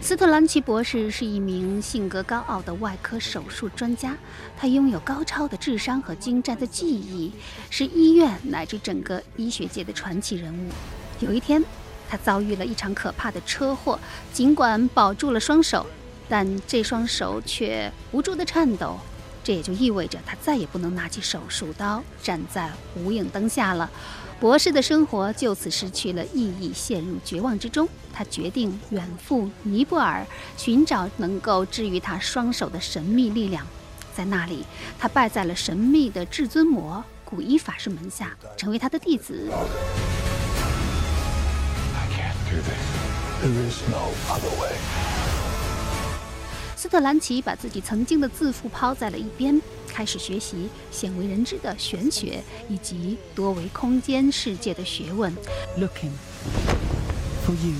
[0.00, 4.16] 斯特兰奇博士是一名性格高傲的外科手术专家，
[4.56, 7.32] 他拥有高超的智商和精湛的技艺，
[7.68, 10.70] 是医院乃至整个医学界的传奇人物。
[11.20, 11.62] 有一天，
[12.08, 13.98] 他遭遇了一场可怕的车祸，
[14.32, 15.84] 尽管保住了双手，
[16.28, 18.98] 但这双手却无助的颤抖。
[19.42, 23.90] 这也就意味着他再也不能拿起手术刀，站在无影灯下了。
[24.40, 27.86] 博士的生活就此失去了意义，陷入绝望之中。
[28.10, 30.26] 他决定远赴尼泊尔，
[30.56, 33.66] 寻找能够治愈他双手的神秘力量。
[34.14, 34.64] 在那里，
[34.98, 39.50] 他拜在了神秘的至尊魔古一法师门下，成为他的弟子。
[41.94, 42.08] I
[46.80, 55.30] 斯特兰奇把自己曾经的自负抛在了一边，开始学习鲜为人知的玄学以及多维空间世界的学问。
[55.76, 56.12] Looking
[57.44, 57.74] for you.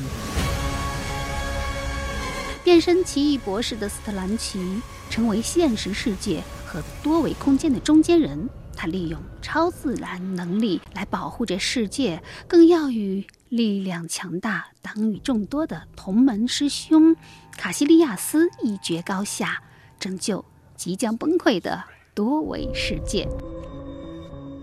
[2.62, 8.50] 变身奇异博士的斯特兰奇成为现实世界和多维空间的中间人。
[8.76, 17.14] 他利用超自然能力来保护这世界，更要与力量强大、党羽众多的同门师兄
[17.60, 19.62] 卡西利亚斯一决高下，
[19.98, 20.42] 拯救
[20.76, 21.84] 即将崩溃的
[22.14, 23.28] 多维世界。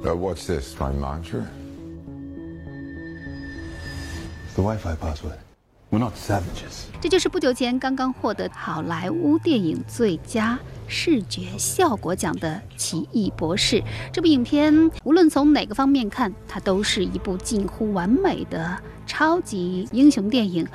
[0.04, 0.76] Uh, what's this?
[0.80, 1.43] My mantra?
[4.48, 5.38] It's the Wi-Fi password.
[5.91, 6.86] We're not savages.
[7.00, 13.76] 这就是不久前刚刚获得好莱坞电影最佳视觉效果奖的《奇异博士》。
[14.12, 14.74] 这部影片
[15.04, 18.76] 无论从哪个方面看，它都是一部近乎完美的
[19.06, 20.68] 超级英雄电影。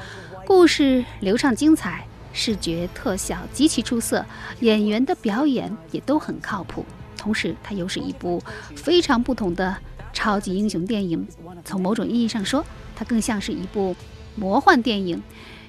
[0.44, 4.24] 故事流畅精彩，视觉特效极其出色，
[4.60, 6.84] 演员的表演也都很靠谱。
[7.16, 8.42] 同时，它又是一部
[8.74, 9.76] 非常不同的
[10.12, 11.26] 超级英雄电影。
[11.64, 12.64] 从某种意义上说，
[12.96, 13.94] 它更像是一部
[14.34, 15.22] 魔幻电影。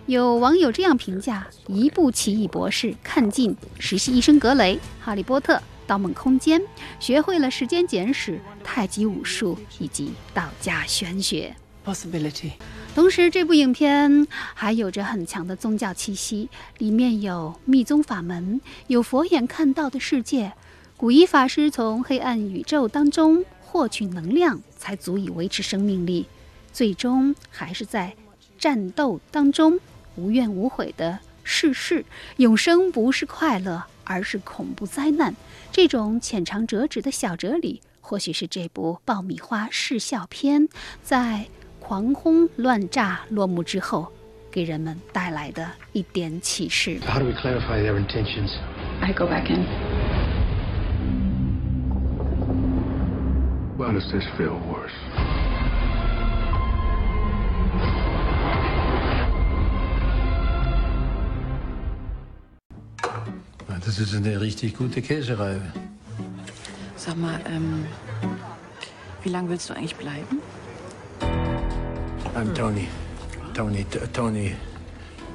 [0.05, 6.61] 有网友这样评价：一部《奇异博士》，看尽实习医生格雷、哈利波特、盗梦空间，
[6.99, 11.55] 学会了时间简史、太极武术以及道家玄学。
[11.85, 12.51] Possibility.
[12.95, 20.53] 同时，这部影片还有着很强的宗教气息，里面有密宗法门，有佛眼看到的世界。
[20.95, 26.27] 古一法师从黑暗宇宙当中获取能量，才足以维持生命力，
[26.71, 28.15] 最终还是在
[28.59, 29.79] 战斗当中
[30.15, 32.05] 无怨无悔的逝世。
[32.37, 35.35] 永生不是快乐，而是恐怖灾难。
[35.71, 40.69] 这种浅尝辄止的小哲理，或许是这部爆米花视笑片
[41.01, 41.47] 在
[41.85, 44.07] 狂轰乱炸落幕之后，
[44.49, 46.97] 给人们带来的一点启示。
[47.05, 48.51] How do we clarify their intentions?
[49.01, 49.65] I go back in.
[53.77, 54.93] Why does this feel worse?
[63.85, 65.61] Das ist eine richtig gute Käsereibe.
[66.95, 67.85] Sag mal, ähm,
[69.23, 70.39] wie lange willst du eigentlich bleiben?
[72.35, 72.87] I'm Tony.
[73.53, 74.55] Tony, T- Tony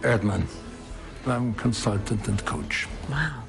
[0.03, 0.43] Erdmann.
[1.27, 2.89] I'm Consultant and Coach.
[3.09, 3.45] Wow.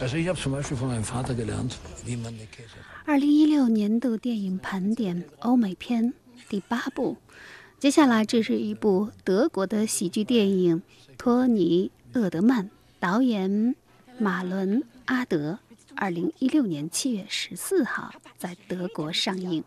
[0.00, 2.76] Also ich habe zum Beispiel von meinem Vater gelernt, wie man eine Käse...
[3.04, 6.14] 二零一六年度电影盘点欧美片
[6.48, 7.18] 第八部，
[7.78, 10.82] 接下来这是一部德国的喜剧电影，
[11.18, 13.74] 托尼·厄德曼，导演
[14.18, 15.58] 马伦·阿德，
[16.00, 19.64] 二零一六年七月十四号在德国上映。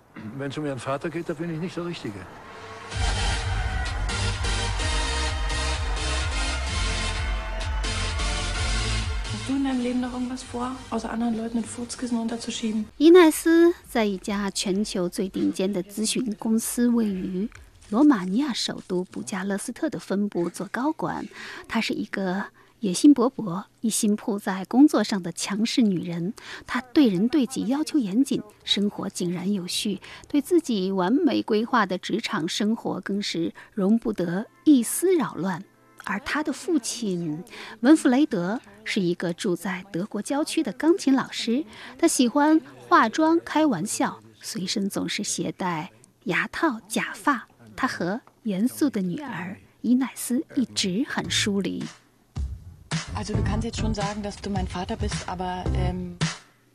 [12.96, 17.50] 伊奈斯在一家全球最顶尖的咨询公司位于
[17.90, 21.28] 罗马尼亚首都布加勒斯特的分部做高管
[21.68, 22.46] 他是一个
[22.82, 26.34] 野心勃勃、一心扑在工作上的强势女人。
[26.66, 35.64] 她对人对己要求严谨，生活井然有序，对自己完美规划的职场生活更是容不得一丝扰乱。
[36.06, 37.44] 而她的父亲
[37.82, 41.64] 文弗雷德是一个住在德国郊区的钢琴老师，
[42.00, 42.60] 他喜欢
[42.90, 45.92] 化妆、开玩笑，随身总是携带
[46.24, 47.48] 牙套、假发。
[47.76, 51.84] 他和严肃的女儿伊奈斯一直很疏离。
[53.16, 56.18] Also du kannst jetzt schon sagen, dass du mein Vater bist, aber ähm,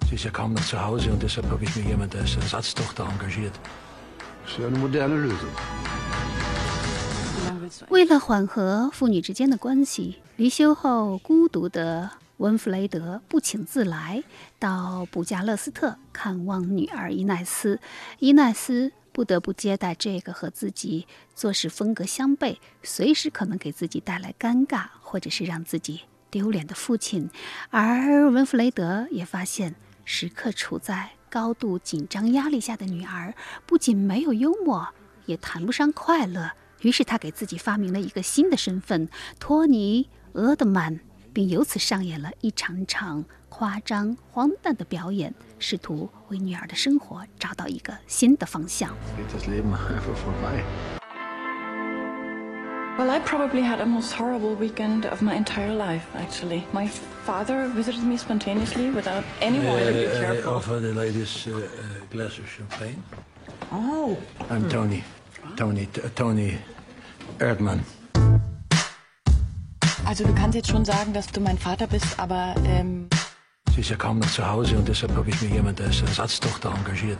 [0.08, 3.04] Sie ist ja kaum noch zu Hause und deshalb habe ich mir jemand als Ersatztochter
[3.04, 3.52] engagiert.
[4.44, 5.50] Das ist ja eine moderne Lösung.
[7.88, 14.22] 为了缓和父女之间的关系，离休后孤独的温弗雷德不请自来
[14.60, 17.80] 到布加勒斯特看望女儿伊奈斯。
[18.20, 27.30] 伊奈斯不得不接待这个和自己做事风格相悖、随时可能给自己带来尴尬或者是让自己丢脸的父亲。
[27.70, 33.32] 而文弗雷德也发现，时刻处在高度紧张压力下的女儿
[33.64, 34.86] 不仅没有幽默，
[35.24, 36.52] 也谈不上快乐。
[36.82, 39.08] 于是他给自己发明了一个新的身份——
[39.40, 41.00] 托尼·厄德曼，
[41.36, 48.96] 并由此上演了一场场夸张荒诞的表演，试图为女儿的生活找到一个新的方向。
[52.96, 56.62] Well, I probably had the most horrible weekend of my entire life, actually.
[56.72, 56.88] My
[57.26, 59.92] father visited me spontaneously without any warning.
[59.92, 60.54] Be Uh, I careful.
[60.54, 63.02] offer the ladies uh, a glass of champagne.
[63.70, 64.16] Oh.
[64.48, 65.04] I'm Tony.
[65.54, 66.56] Tony, Tony
[67.38, 67.80] Erdmann.
[70.06, 73.08] Also du kannst jetzt schon sagen, dass du mein Vater bist, aber ähm,
[73.74, 76.72] Sie ist ja kaum noch zu Hause und deshalb habe ich mir jemand als Ersatztochter
[76.72, 77.18] engagiert.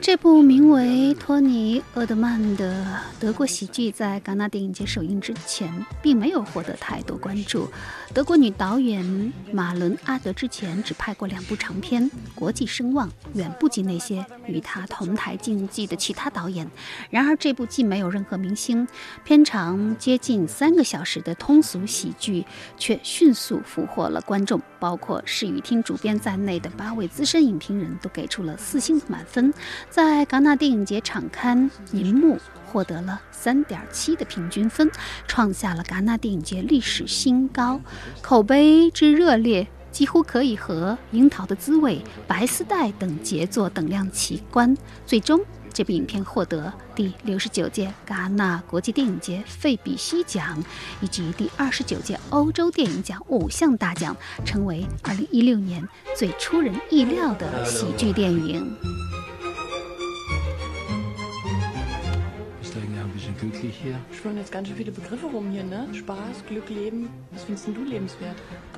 [0.00, 7.68] 这部名为《托尼·厄德曼》的德国喜剧在戛纳电影节首映之前，并没有获得太多关注。
[8.14, 16.70] 德国女导演马伦·阿德之前只拍过两部长片，国际声望远不及那些与她同台竞技的其他导演。
[17.10, 18.86] 然而，这部既没有任何明星，
[19.24, 22.46] 片长接近三个小时的通俗喜剧，
[22.78, 29.52] 却迅速俘获了观众，包括视语厅主编在内的八位资深影评人都给出了四星的满分。
[29.90, 34.90] 在戛纳电影节场刊银幕获得了三点七的平均分，
[35.26, 37.80] 创下了戛纳电影节历史新高，
[38.20, 39.66] 口碑之热烈。
[39.90, 44.76] 几乎可以和《樱桃的滋味》《白丝带》等杰作等量齐观。
[45.06, 45.40] 最终，
[45.72, 50.62] 这部影片获得第六十九届戛纳国际电影节费比西奖
[51.00, 54.14] 以及第二十九届欧洲电影奖五项大奖，
[54.44, 58.76] 成为二零一六年最出人意料的喜剧电影。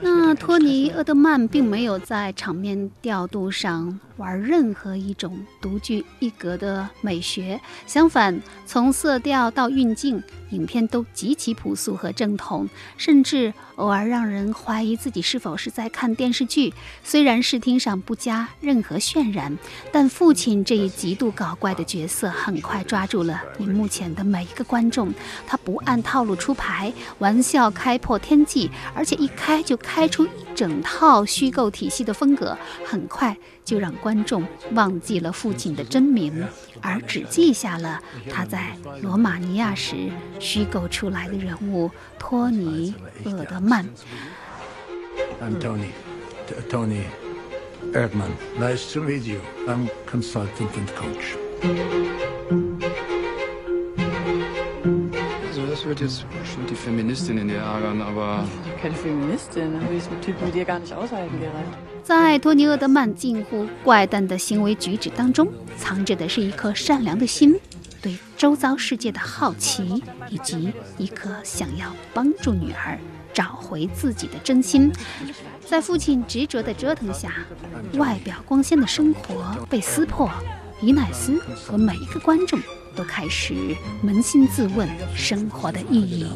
[0.01, 16.73] 那托尼厄德曼并没有在场面调度上玩任何一种独具一格的美学相反从色调到运镜影片都极其朴素和正统，甚至偶尔让人怀疑自己是否是在看电视剧。
[17.03, 19.57] 虽然视听上不加任何渲染，
[19.91, 25.13] 但父亲这一极度搞怪的角色很快抓住了荧幕前的每一个观众。
[25.47, 36.45] 他不按套路出牌，玩笑开破天际，而且一开就开出一整套虚构体系的风格，很快就让观众忘记了父亲的真名，
[36.83, 38.01] 而只记下了
[38.31, 42.95] 他在罗马尼亚时虚构出来的人物托尼·
[43.31, 43.87] 厄德曼。
[45.41, 45.91] I'm Tony.
[46.69, 47.05] Tony
[47.93, 48.33] Erdmann.
[48.59, 49.41] Nice to meet you.
[49.67, 51.37] I'm consultant and coach.
[55.81, 58.45] Also das wird jetzt bestimmt die Feministin in dir ärgern, aber
[58.83, 61.67] Keine Feministin, dann würde ich so einen Typen wie dir gar nicht aushalten, Gerald.
[62.03, 67.59] 在托尼·厄德曼近乎怪诞的行为举止当中，藏着的是一颗善良的心，
[68.03, 72.99] 对周遭世界的好奇，以及一颗想要帮助女儿
[73.33, 74.93] 找回自己的真心。
[75.67, 77.33] 在父亲执着的折腾下，
[77.95, 80.31] 外表光鲜的生活被撕破。
[80.83, 82.59] 伊乃斯和每一个观众
[82.97, 83.55] 都开始
[84.05, 86.27] 扪心自问生活的意义。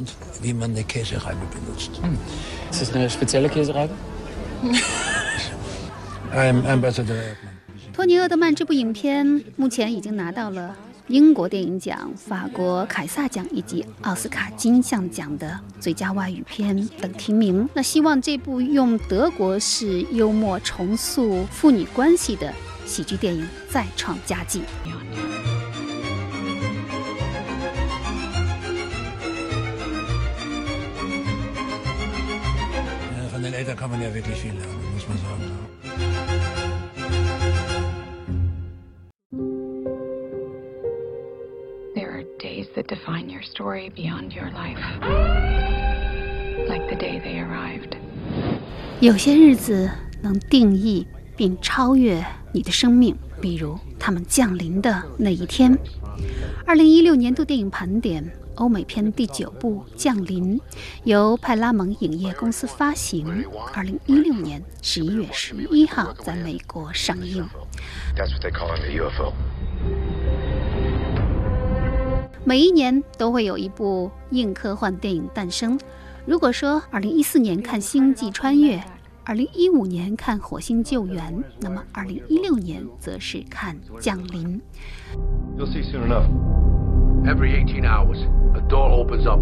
[6.33, 7.35] Erdmann.
[7.95, 10.77] 托尼·厄德曼这部影片目前已经拿到了
[11.07, 17.69] 英国电影奖、法国凯撒奖以及奥斯卡金像奖的最佳外语片等提名。
[17.73, 22.53] 那希望这部用德国式幽默重塑父女关系的
[22.87, 24.63] 喜剧电影再创佳绩。
[49.01, 49.91] 有些日子
[50.23, 51.07] 能定义
[51.37, 52.25] 并超越。
[52.55, 55.77] 你的生命，比如他们降临的那一天。
[56.65, 58.25] 二零一六年度电影盘点，
[58.55, 60.57] 欧美片第九部《降临》
[61.03, 67.45] 由派拉蒙影业公司发行，二零一六年十一月十一号在美国上映。
[68.17, 69.33] That's what they call the UFO.
[72.45, 75.77] 每一年都会有一部硬科幻电影诞生。
[76.25, 78.77] 如果说二零一四年看《星际穿越》，
[79.27, 84.61] 二零一五年看《火星救援》，那么二零一六年则是看《降临》。
[85.59, 86.27] You'll see soon enough.
[87.25, 88.19] Every 18 hours,
[88.55, 89.41] a door opens up.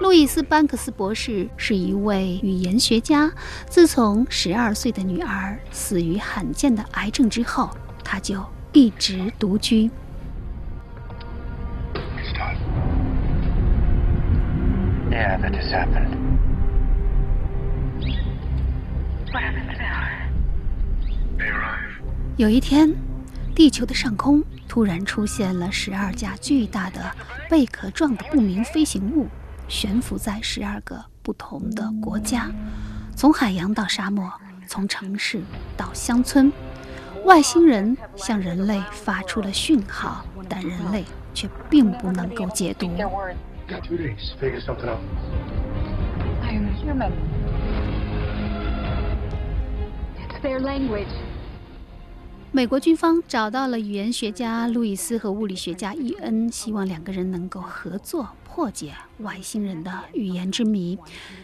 [0.00, 3.30] 路易斯·班克斯博士是一位语言学家。
[3.68, 7.70] 自从十二岁的女儿死于罕见的癌症之后，
[8.02, 9.88] 他就一直独居。
[15.12, 16.29] Yeah, that just happened.
[22.36, 22.90] 有一天，
[23.54, 27.00] 地球的上空突然出现了十二架巨大的
[27.48, 29.28] 贝壳状的不明飞行物，
[29.68, 32.50] 悬浮在十二个不同的国家，
[33.14, 34.32] 从海洋到沙漠，
[34.66, 35.42] 从城市
[35.76, 36.50] 到乡村。
[37.26, 41.04] 外星人向人类发出了讯号，但人类
[41.34, 42.90] 却并不能够解读。
[50.42, 51.06] Their language.
[52.52, 58.92] 美国军方找到了语言学家路易斯和物理学家伊恩，希望两个人能够合作破解
[59.22, 60.98] 外星人的语言之谜。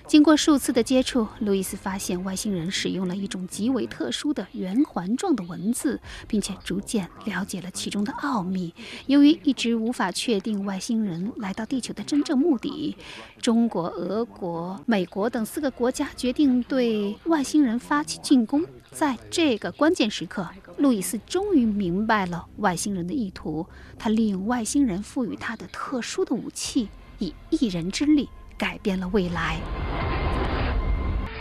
[0.07, 8.75] 经过数次的接触，路易斯发现外星人使用了一种极为特殊的圆环状的文字，并且逐渐了解了其中的奥秘。
[9.07, 12.97] 由于一直无法确定外星人来到地球的真正目的，
[13.41, 18.65] 中国、俄国、美国等四个国家决定对外星人发起进攻。
[18.93, 20.49] 在这个关键时刻，
[20.79, 23.67] 路易斯终于明白了外星人的意图。
[23.99, 26.89] 他利用外星人赋予他的特殊的武器，
[27.19, 29.59] 以一人之力改变了未来。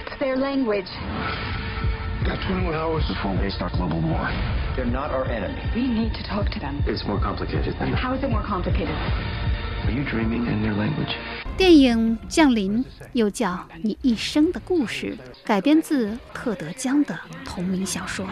[0.06, 0.88] It's their language.
[2.26, 4.30] Got 21 hours before they start global war.
[4.76, 5.62] They're not our enemy.
[5.76, 6.82] We need to talk to them.
[6.88, 7.94] It's more complicated than.
[7.94, 8.96] How is it more complicated?
[9.86, 11.16] Are you dreaming in their language?
[11.58, 13.52] 电影《降临》又叫
[13.82, 15.16] 《你一生的故事》，
[15.46, 18.26] 改编自特德·江的同名小说。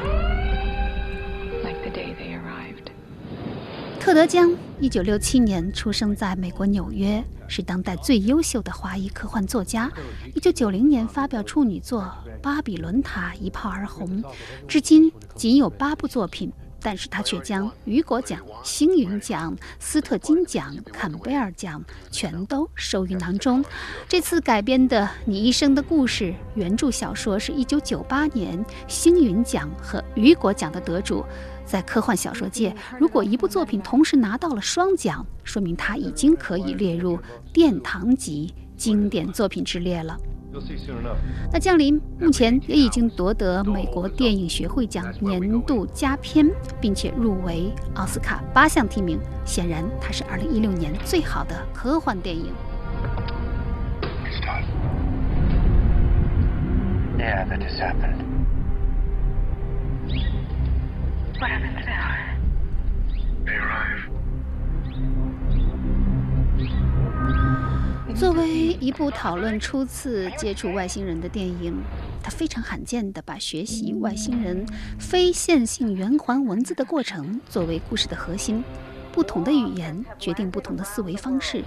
[4.04, 9.90] 特德·江一九六七年出生在美国纽约，是当代最优秀的华裔科幻作家。
[10.36, 12.02] 一九九零年发表处女作
[12.42, 14.22] 《巴比伦塔》，一炮而红，
[14.68, 16.52] 至今仅有八部作品。
[16.86, 21.82] 但是他却将雨果奖、星云奖、斯特金奖、坎贝尔奖
[22.12, 23.64] 全都收于囊中。
[24.06, 26.26] 这次改编的《你一生的故事》
[26.56, 31.24] 原著小说是一九九八年星云奖和雨果奖的得主。
[31.66, 37.20] 在科幻小说界，如果一部作品同时拿到了双奖，说明它已经可以列入
[37.52, 40.18] 殿堂级经典作品之列了。
[41.52, 46.48] 那《降临》目前也已经夺得美国电影学会奖年度佳片，
[46.80, 49.20] 并且入围奥斯卡八项提名。
[49.44, 52.54] 显然，它是2016年最好的科幻电影。
[57.18, 58.33] Yeah, that just happened.
[68.16, 71.76] 作为一部讨论初次接触外星人的电影，
[72.22, 74.66] 它非常罕见地把学习外星人
[75.00, 78.64] 非线性圆环文字的过程作为故事的核心。
[79.12, 81.64] 不同的语言决定不同的思维方式。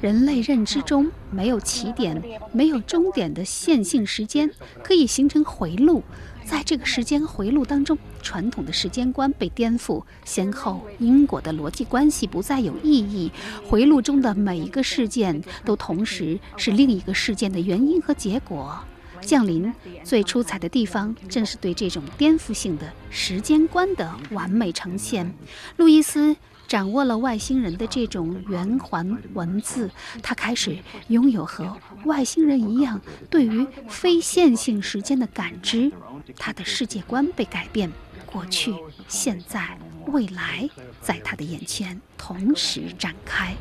[0.00, 2.20] 人类认知中没有起点、
[2.52, 4.50] 没有终点的线性时间，
[4.82, 6.02] 可以形成回路。
[6.48, 13.30] 在这个时间回路当中，传统的时间观被颠覆，先后因果的逻辑关系不再有意义。
[13.66, 18.82] 回路中的每一个事件都同时是另一个事件的原因和结果。
[19.20, 19.70] 降临
[20.02, 25.34] 最出彩的地方，正是对这种颠覆性的时间观的完美呈现。
[25.76, 26.34] 路易斯
[26.68, 29.90] 掌握了外星人的这种圆环文字，
[30.22, 30.78] 他开始
[31.08, 35.90] 拥有和外星人一样对于非线性时间的感知。
[36.36, 37.90] 他的世界观被改变，
[38.26, 38.74] 过去、
[39.06, 40.68] 现在、未来
[41.00, 43.54] 在他的眼前同时展开。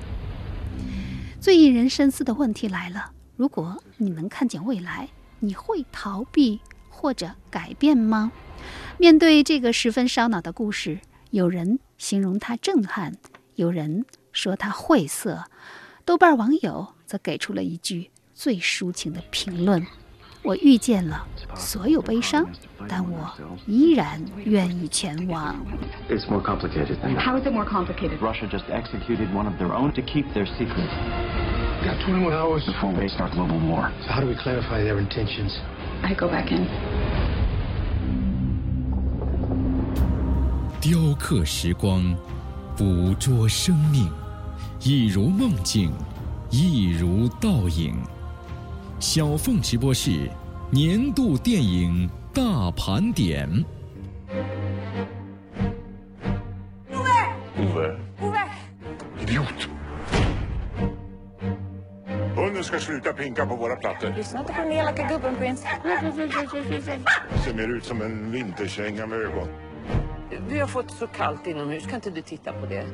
[1.39, 8.31] 最引人深思的问题来了：如果你能看见未来，你会逃避或者改变吗？
[8.97, 10.99] 面对这个十分烧脑的故事，
[11.29, 13.17] 有人形容它震撼，
[13.55, 15.45] 有人说它晦涩，
[16.03, 19.85] 豆瓣网友则给出了一句最抒情的评论。
[20.47, 22.47] 我遇见了所有悲伤，
[22.87, 23.29] 但我
[23.65, 25.53] 依然愿意前往。
[26.09, 27.19] It's more complicated than that.
[27.19, 28.21] How is it more complicated?
[28.21, 30.87] Russia just executed one of their own to keep their secret.
[31.81, 33.91] We got 21 hours before start global war.
[34.05, 35.51] So how do we clarify their intentions?
[36.01, 36.65] I go back in.
[40.79, 42.15] 雕刻时光，
[42.77, 44.09] 捕捉生命，
[44.81, 45.91] 一如梦境，
[46.49, 47.97] 一如倒影。
[48.99, 50.27] 小凤直播室
[50.71, 53.47] 年度电影大盘点。
[57.59, 57.95] Ove.
[58.21, 58.37] Ove!
[59.21, 59.69] Idiot!
[62.35, 64.13] Hunden ska sluta pinka på våra plattor.
[64.17, 65.61] Lyssna inte på den elaka gubben, prins.
[67.45, 69.66] Ser mer ut som en vinterkänga med ögon.
[70.49, 72.85] Vi har fått så kallt inomhus, kan inte du titta på det?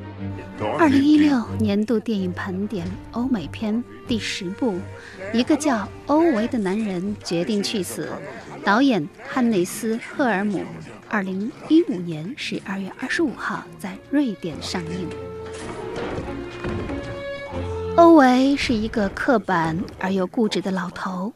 [0.78, 4.74] 二零一六年度电影盘点欧美片第十部，
[5.32, 8.08] 一个叫欧维的男人决定去死，
[8.64, 10.64] 导演汉内斯·赫尔姆，
[11.08, 15.08] 二零一五年十二月二十五号在瑞典上映。
[17.96, 21.32] 欧维是一个刻板而又固执的老头，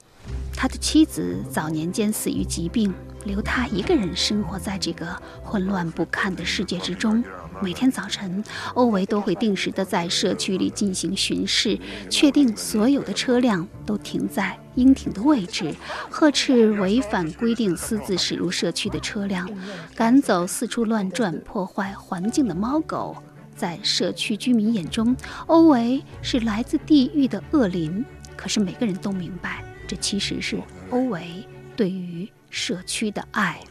[0.56, 2.92] 他的妻子早年间死于疾病，
[3.24, 5.06] 留他一个人生活在这个
[5.42, 7.22] 混乱不堪的世界之中。
[7.60, 8.42] 每天早晨，
[8.74, 11.76] 欧维都会定时的在社区里进行巡视，
[12.08, 15.74] 确定所有的车辆都停在应停的位置，
[16.08, 19.50] 呵斥违反规定私自驶入社区的车辆，
[19.96, 23.16] 赶走四处乱转破坏环境的猫狗。
[23.56, 25.16] 在社区居民眼中，
[25.48, 28.04] 欧维是来自地狱的恶灵。
[28.36, 30.56] 可是每个人都明白，这其实是
[30.90, 31.44] 欧维
[31.74, 33.60] 对于社区的爱。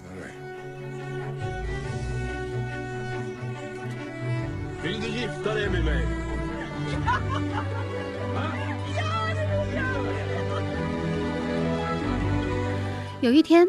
[13.19, 13.67] 有一天，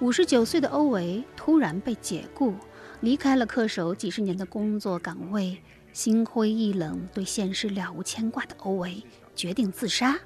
[0.00, 2.54] 五十九岁的欧维突然被解雇，
[3.00, 5.58] 离开了恪守几十年的工作岗位。
[5.92, 9.04] 心灰意冷、对现实了无牵挂的欧维
[9.36, 10.18] 决定自杀。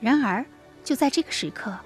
[0.00, 0.46] 然而，
[0.82, 1.78] 就在这个时刻，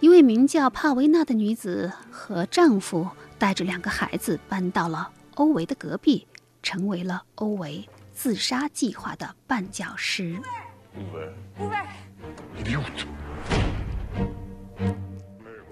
[0.00, 6.26] 一位名叫帕维娜的女子和丈夫带着两个孩子搬到了欧维的隔壁，
[6.62, 10.38] 成为了欧维自杀计划的绊脚石。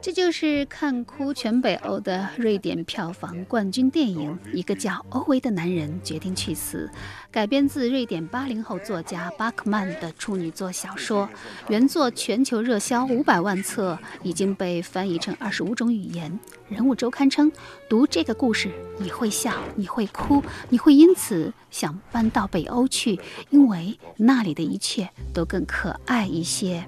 [0.05, 6.91] 这就是看哭全北欧的瑞典票房冠军电影《一个叫欧维的男人决定去死》，
[7.31, 11.27] 改编自瑞典八零后作家巴克曼的处女作小说。
[11.71, 16.39] 原作全球热销五百万册，已经被翻译成二十五种语言。
[16.69, 17.51] 人物周刊称，
[17.89, 26.85] 读这个故事你会笑，你会哭，你会因此想搬到北欧去，因为那里的一切都更可爱一些。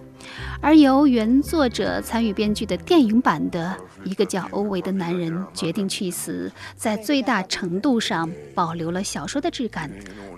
[0.61, 9.91] 而由原作者参与编剧的电影版的一个叫欧维的男人决定去死，在最大程度上保留了小说的质感，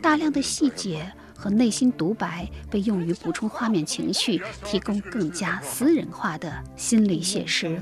[0.02, 7.80] 大量的细节和内心独白被用于补充画面情绪，提供更加私人化的心理写实。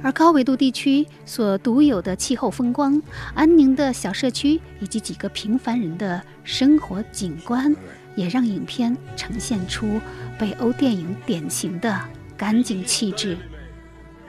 [0.00, 3.02] 而高纬度地区所独有的气候风光、
[3.34, 7.74] 安宁的小社区以及几个平凡人的生活景观，
[8.18, 10.00] 也让影片呈现出
[10.36, 11.96] 北欧电影典型的
[12.36, 13.38] 干净气质。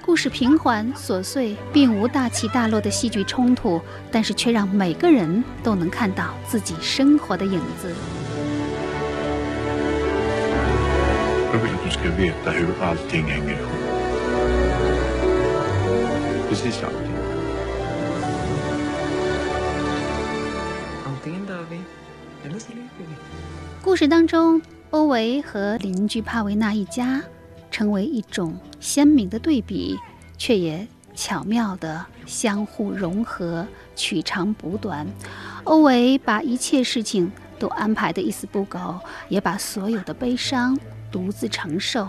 [0.06, 3.82] 故事平缓琐碎，并无大起大落的戏剧冲突，
[4.12, 7.92] 但是却让每个人都能看到自己生活的影子。
[23.90, 24.62] 故事当中，
[24.92, 27.24] 欧维和邻居帕维纳一家
[27.72, 29.98] 成为一种鲜明的对比，
[30.38, 33.66] 却也巧妙地相互融合，
[33.96, 35.08] 取长补短。
[35.64, 40.78] 欧维把一切事情都安排得一丝不苟，也把所有的悲伤
[41.12, 42.08] 独自承受。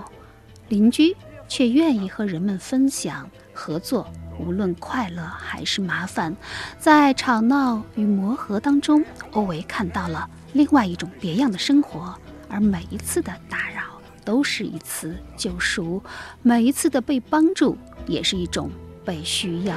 [0.68, 1.16] 邻居
[1.48, 4.06] 却愿意和人们分享、合作，
[4.38, 6.36] 无论快乐还是麻烦。
[6.78, 12.14] 在吵闹与磨合当中，欧维看到了另外一种别样的生活，
[12.48, 16.02] 而每一次的打扰都是一次救赎，
[16.42, 17.76] 每一次的被帮助
[18.06, 18.70] 也是一种
[19.04, 19.76] 被需要。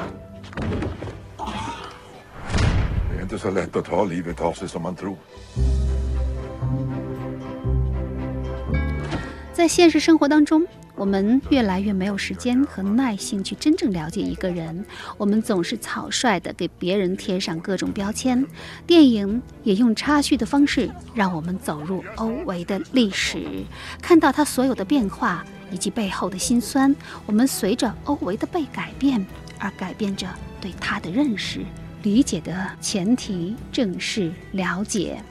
[9.53, 10.65] 在现实生活当中，
[10.95, 14.85] 我们越来越没有时间和耐心去真正了解一个人，
[15.17, 18.45] 我们总是草率地给别人贴上各种标签。
[18.85, 23.63] 电影也用插叙的方式让我们走入欧维的历史，
[24.01, 26.95] 看到他所有的变化以及背后的辛酸。
[27.25, 29.25] 我们随着欧维的被改变
[29.57, 30.27] 而改变着
[30.61, 31.61] 对他的认识。
[32.03, 35.23] 理解的前提正是了解。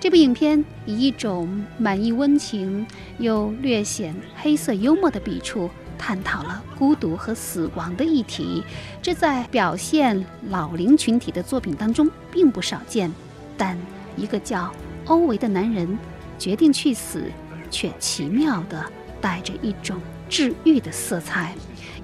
[0.00, 2.86] 这部影片以一种满意温情
[3.18, 8.64] 又略显黑色幽默的笔触，探讨了孤独和死亡的议题。
[9.02, 13.12] 这在表现老龄群体的作品当中并不少见。
[13.58, 13.76] 但
[14.16, 14.72] 一个叫
[15.04, 15.98] 欧维的男人
[16.38, 17.24] 决定去死，
[17.70, 18.82] 却奇妙地
[19.20, 21.54] 带着一种治愈的色彩。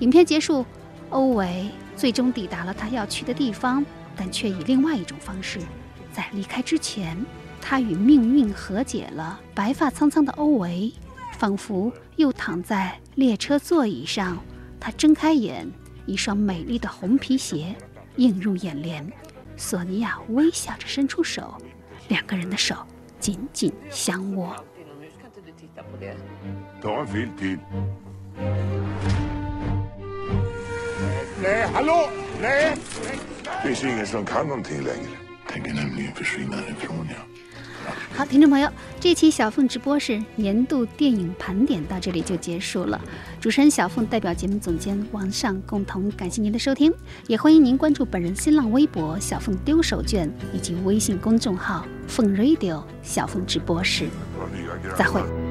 [0.01, 0.67] 影片结束，
[1.09, 3.83] 欧维最终抵达了他要去的地方，
[4.15, 5.61] 但却以另外一种方式，
[6.13, 7.17] 在离开之前。
[7.69, 9.41] 他与命运和解了。
[9.53, 10.93] 白发苍苍的欧维，
[11.37, 14.39] 仿佛又躺在列车座椅上。
[14.79, 15.69] 他睁开眼，
[16.07, 17.75] 一双美丽的红皮鞋
[18.19, 19.13] 映入眼帘。
[19.57, 21.61] 索尼娅微笑着伸出手，
[22.07, 22.77] 两个人的手
[23.19, 24.55] 紧紧相握。
[31.43, 32.09] Nej, hallå!
[32.41, 32.77] Nej!
[33.63, 35.17] Det finns ingen som kan någonting längre.
[35.49, 37.36] Tänker nämligen försvinna ifrån jag.
[38.15, 43.01] 好，听众朋友，这期小凤直播是年度电影盘点到这里就结束了。
[43.41, 46.93] 主持人小凤代表节目总监王尚共同感谢您的收听，
[47.27, 54.07] 也欢迎您关注本人新浪微博小凤丢手绢以及微信公众号凤 radio 小凤直播室。
[54.97, 55.46] 再会。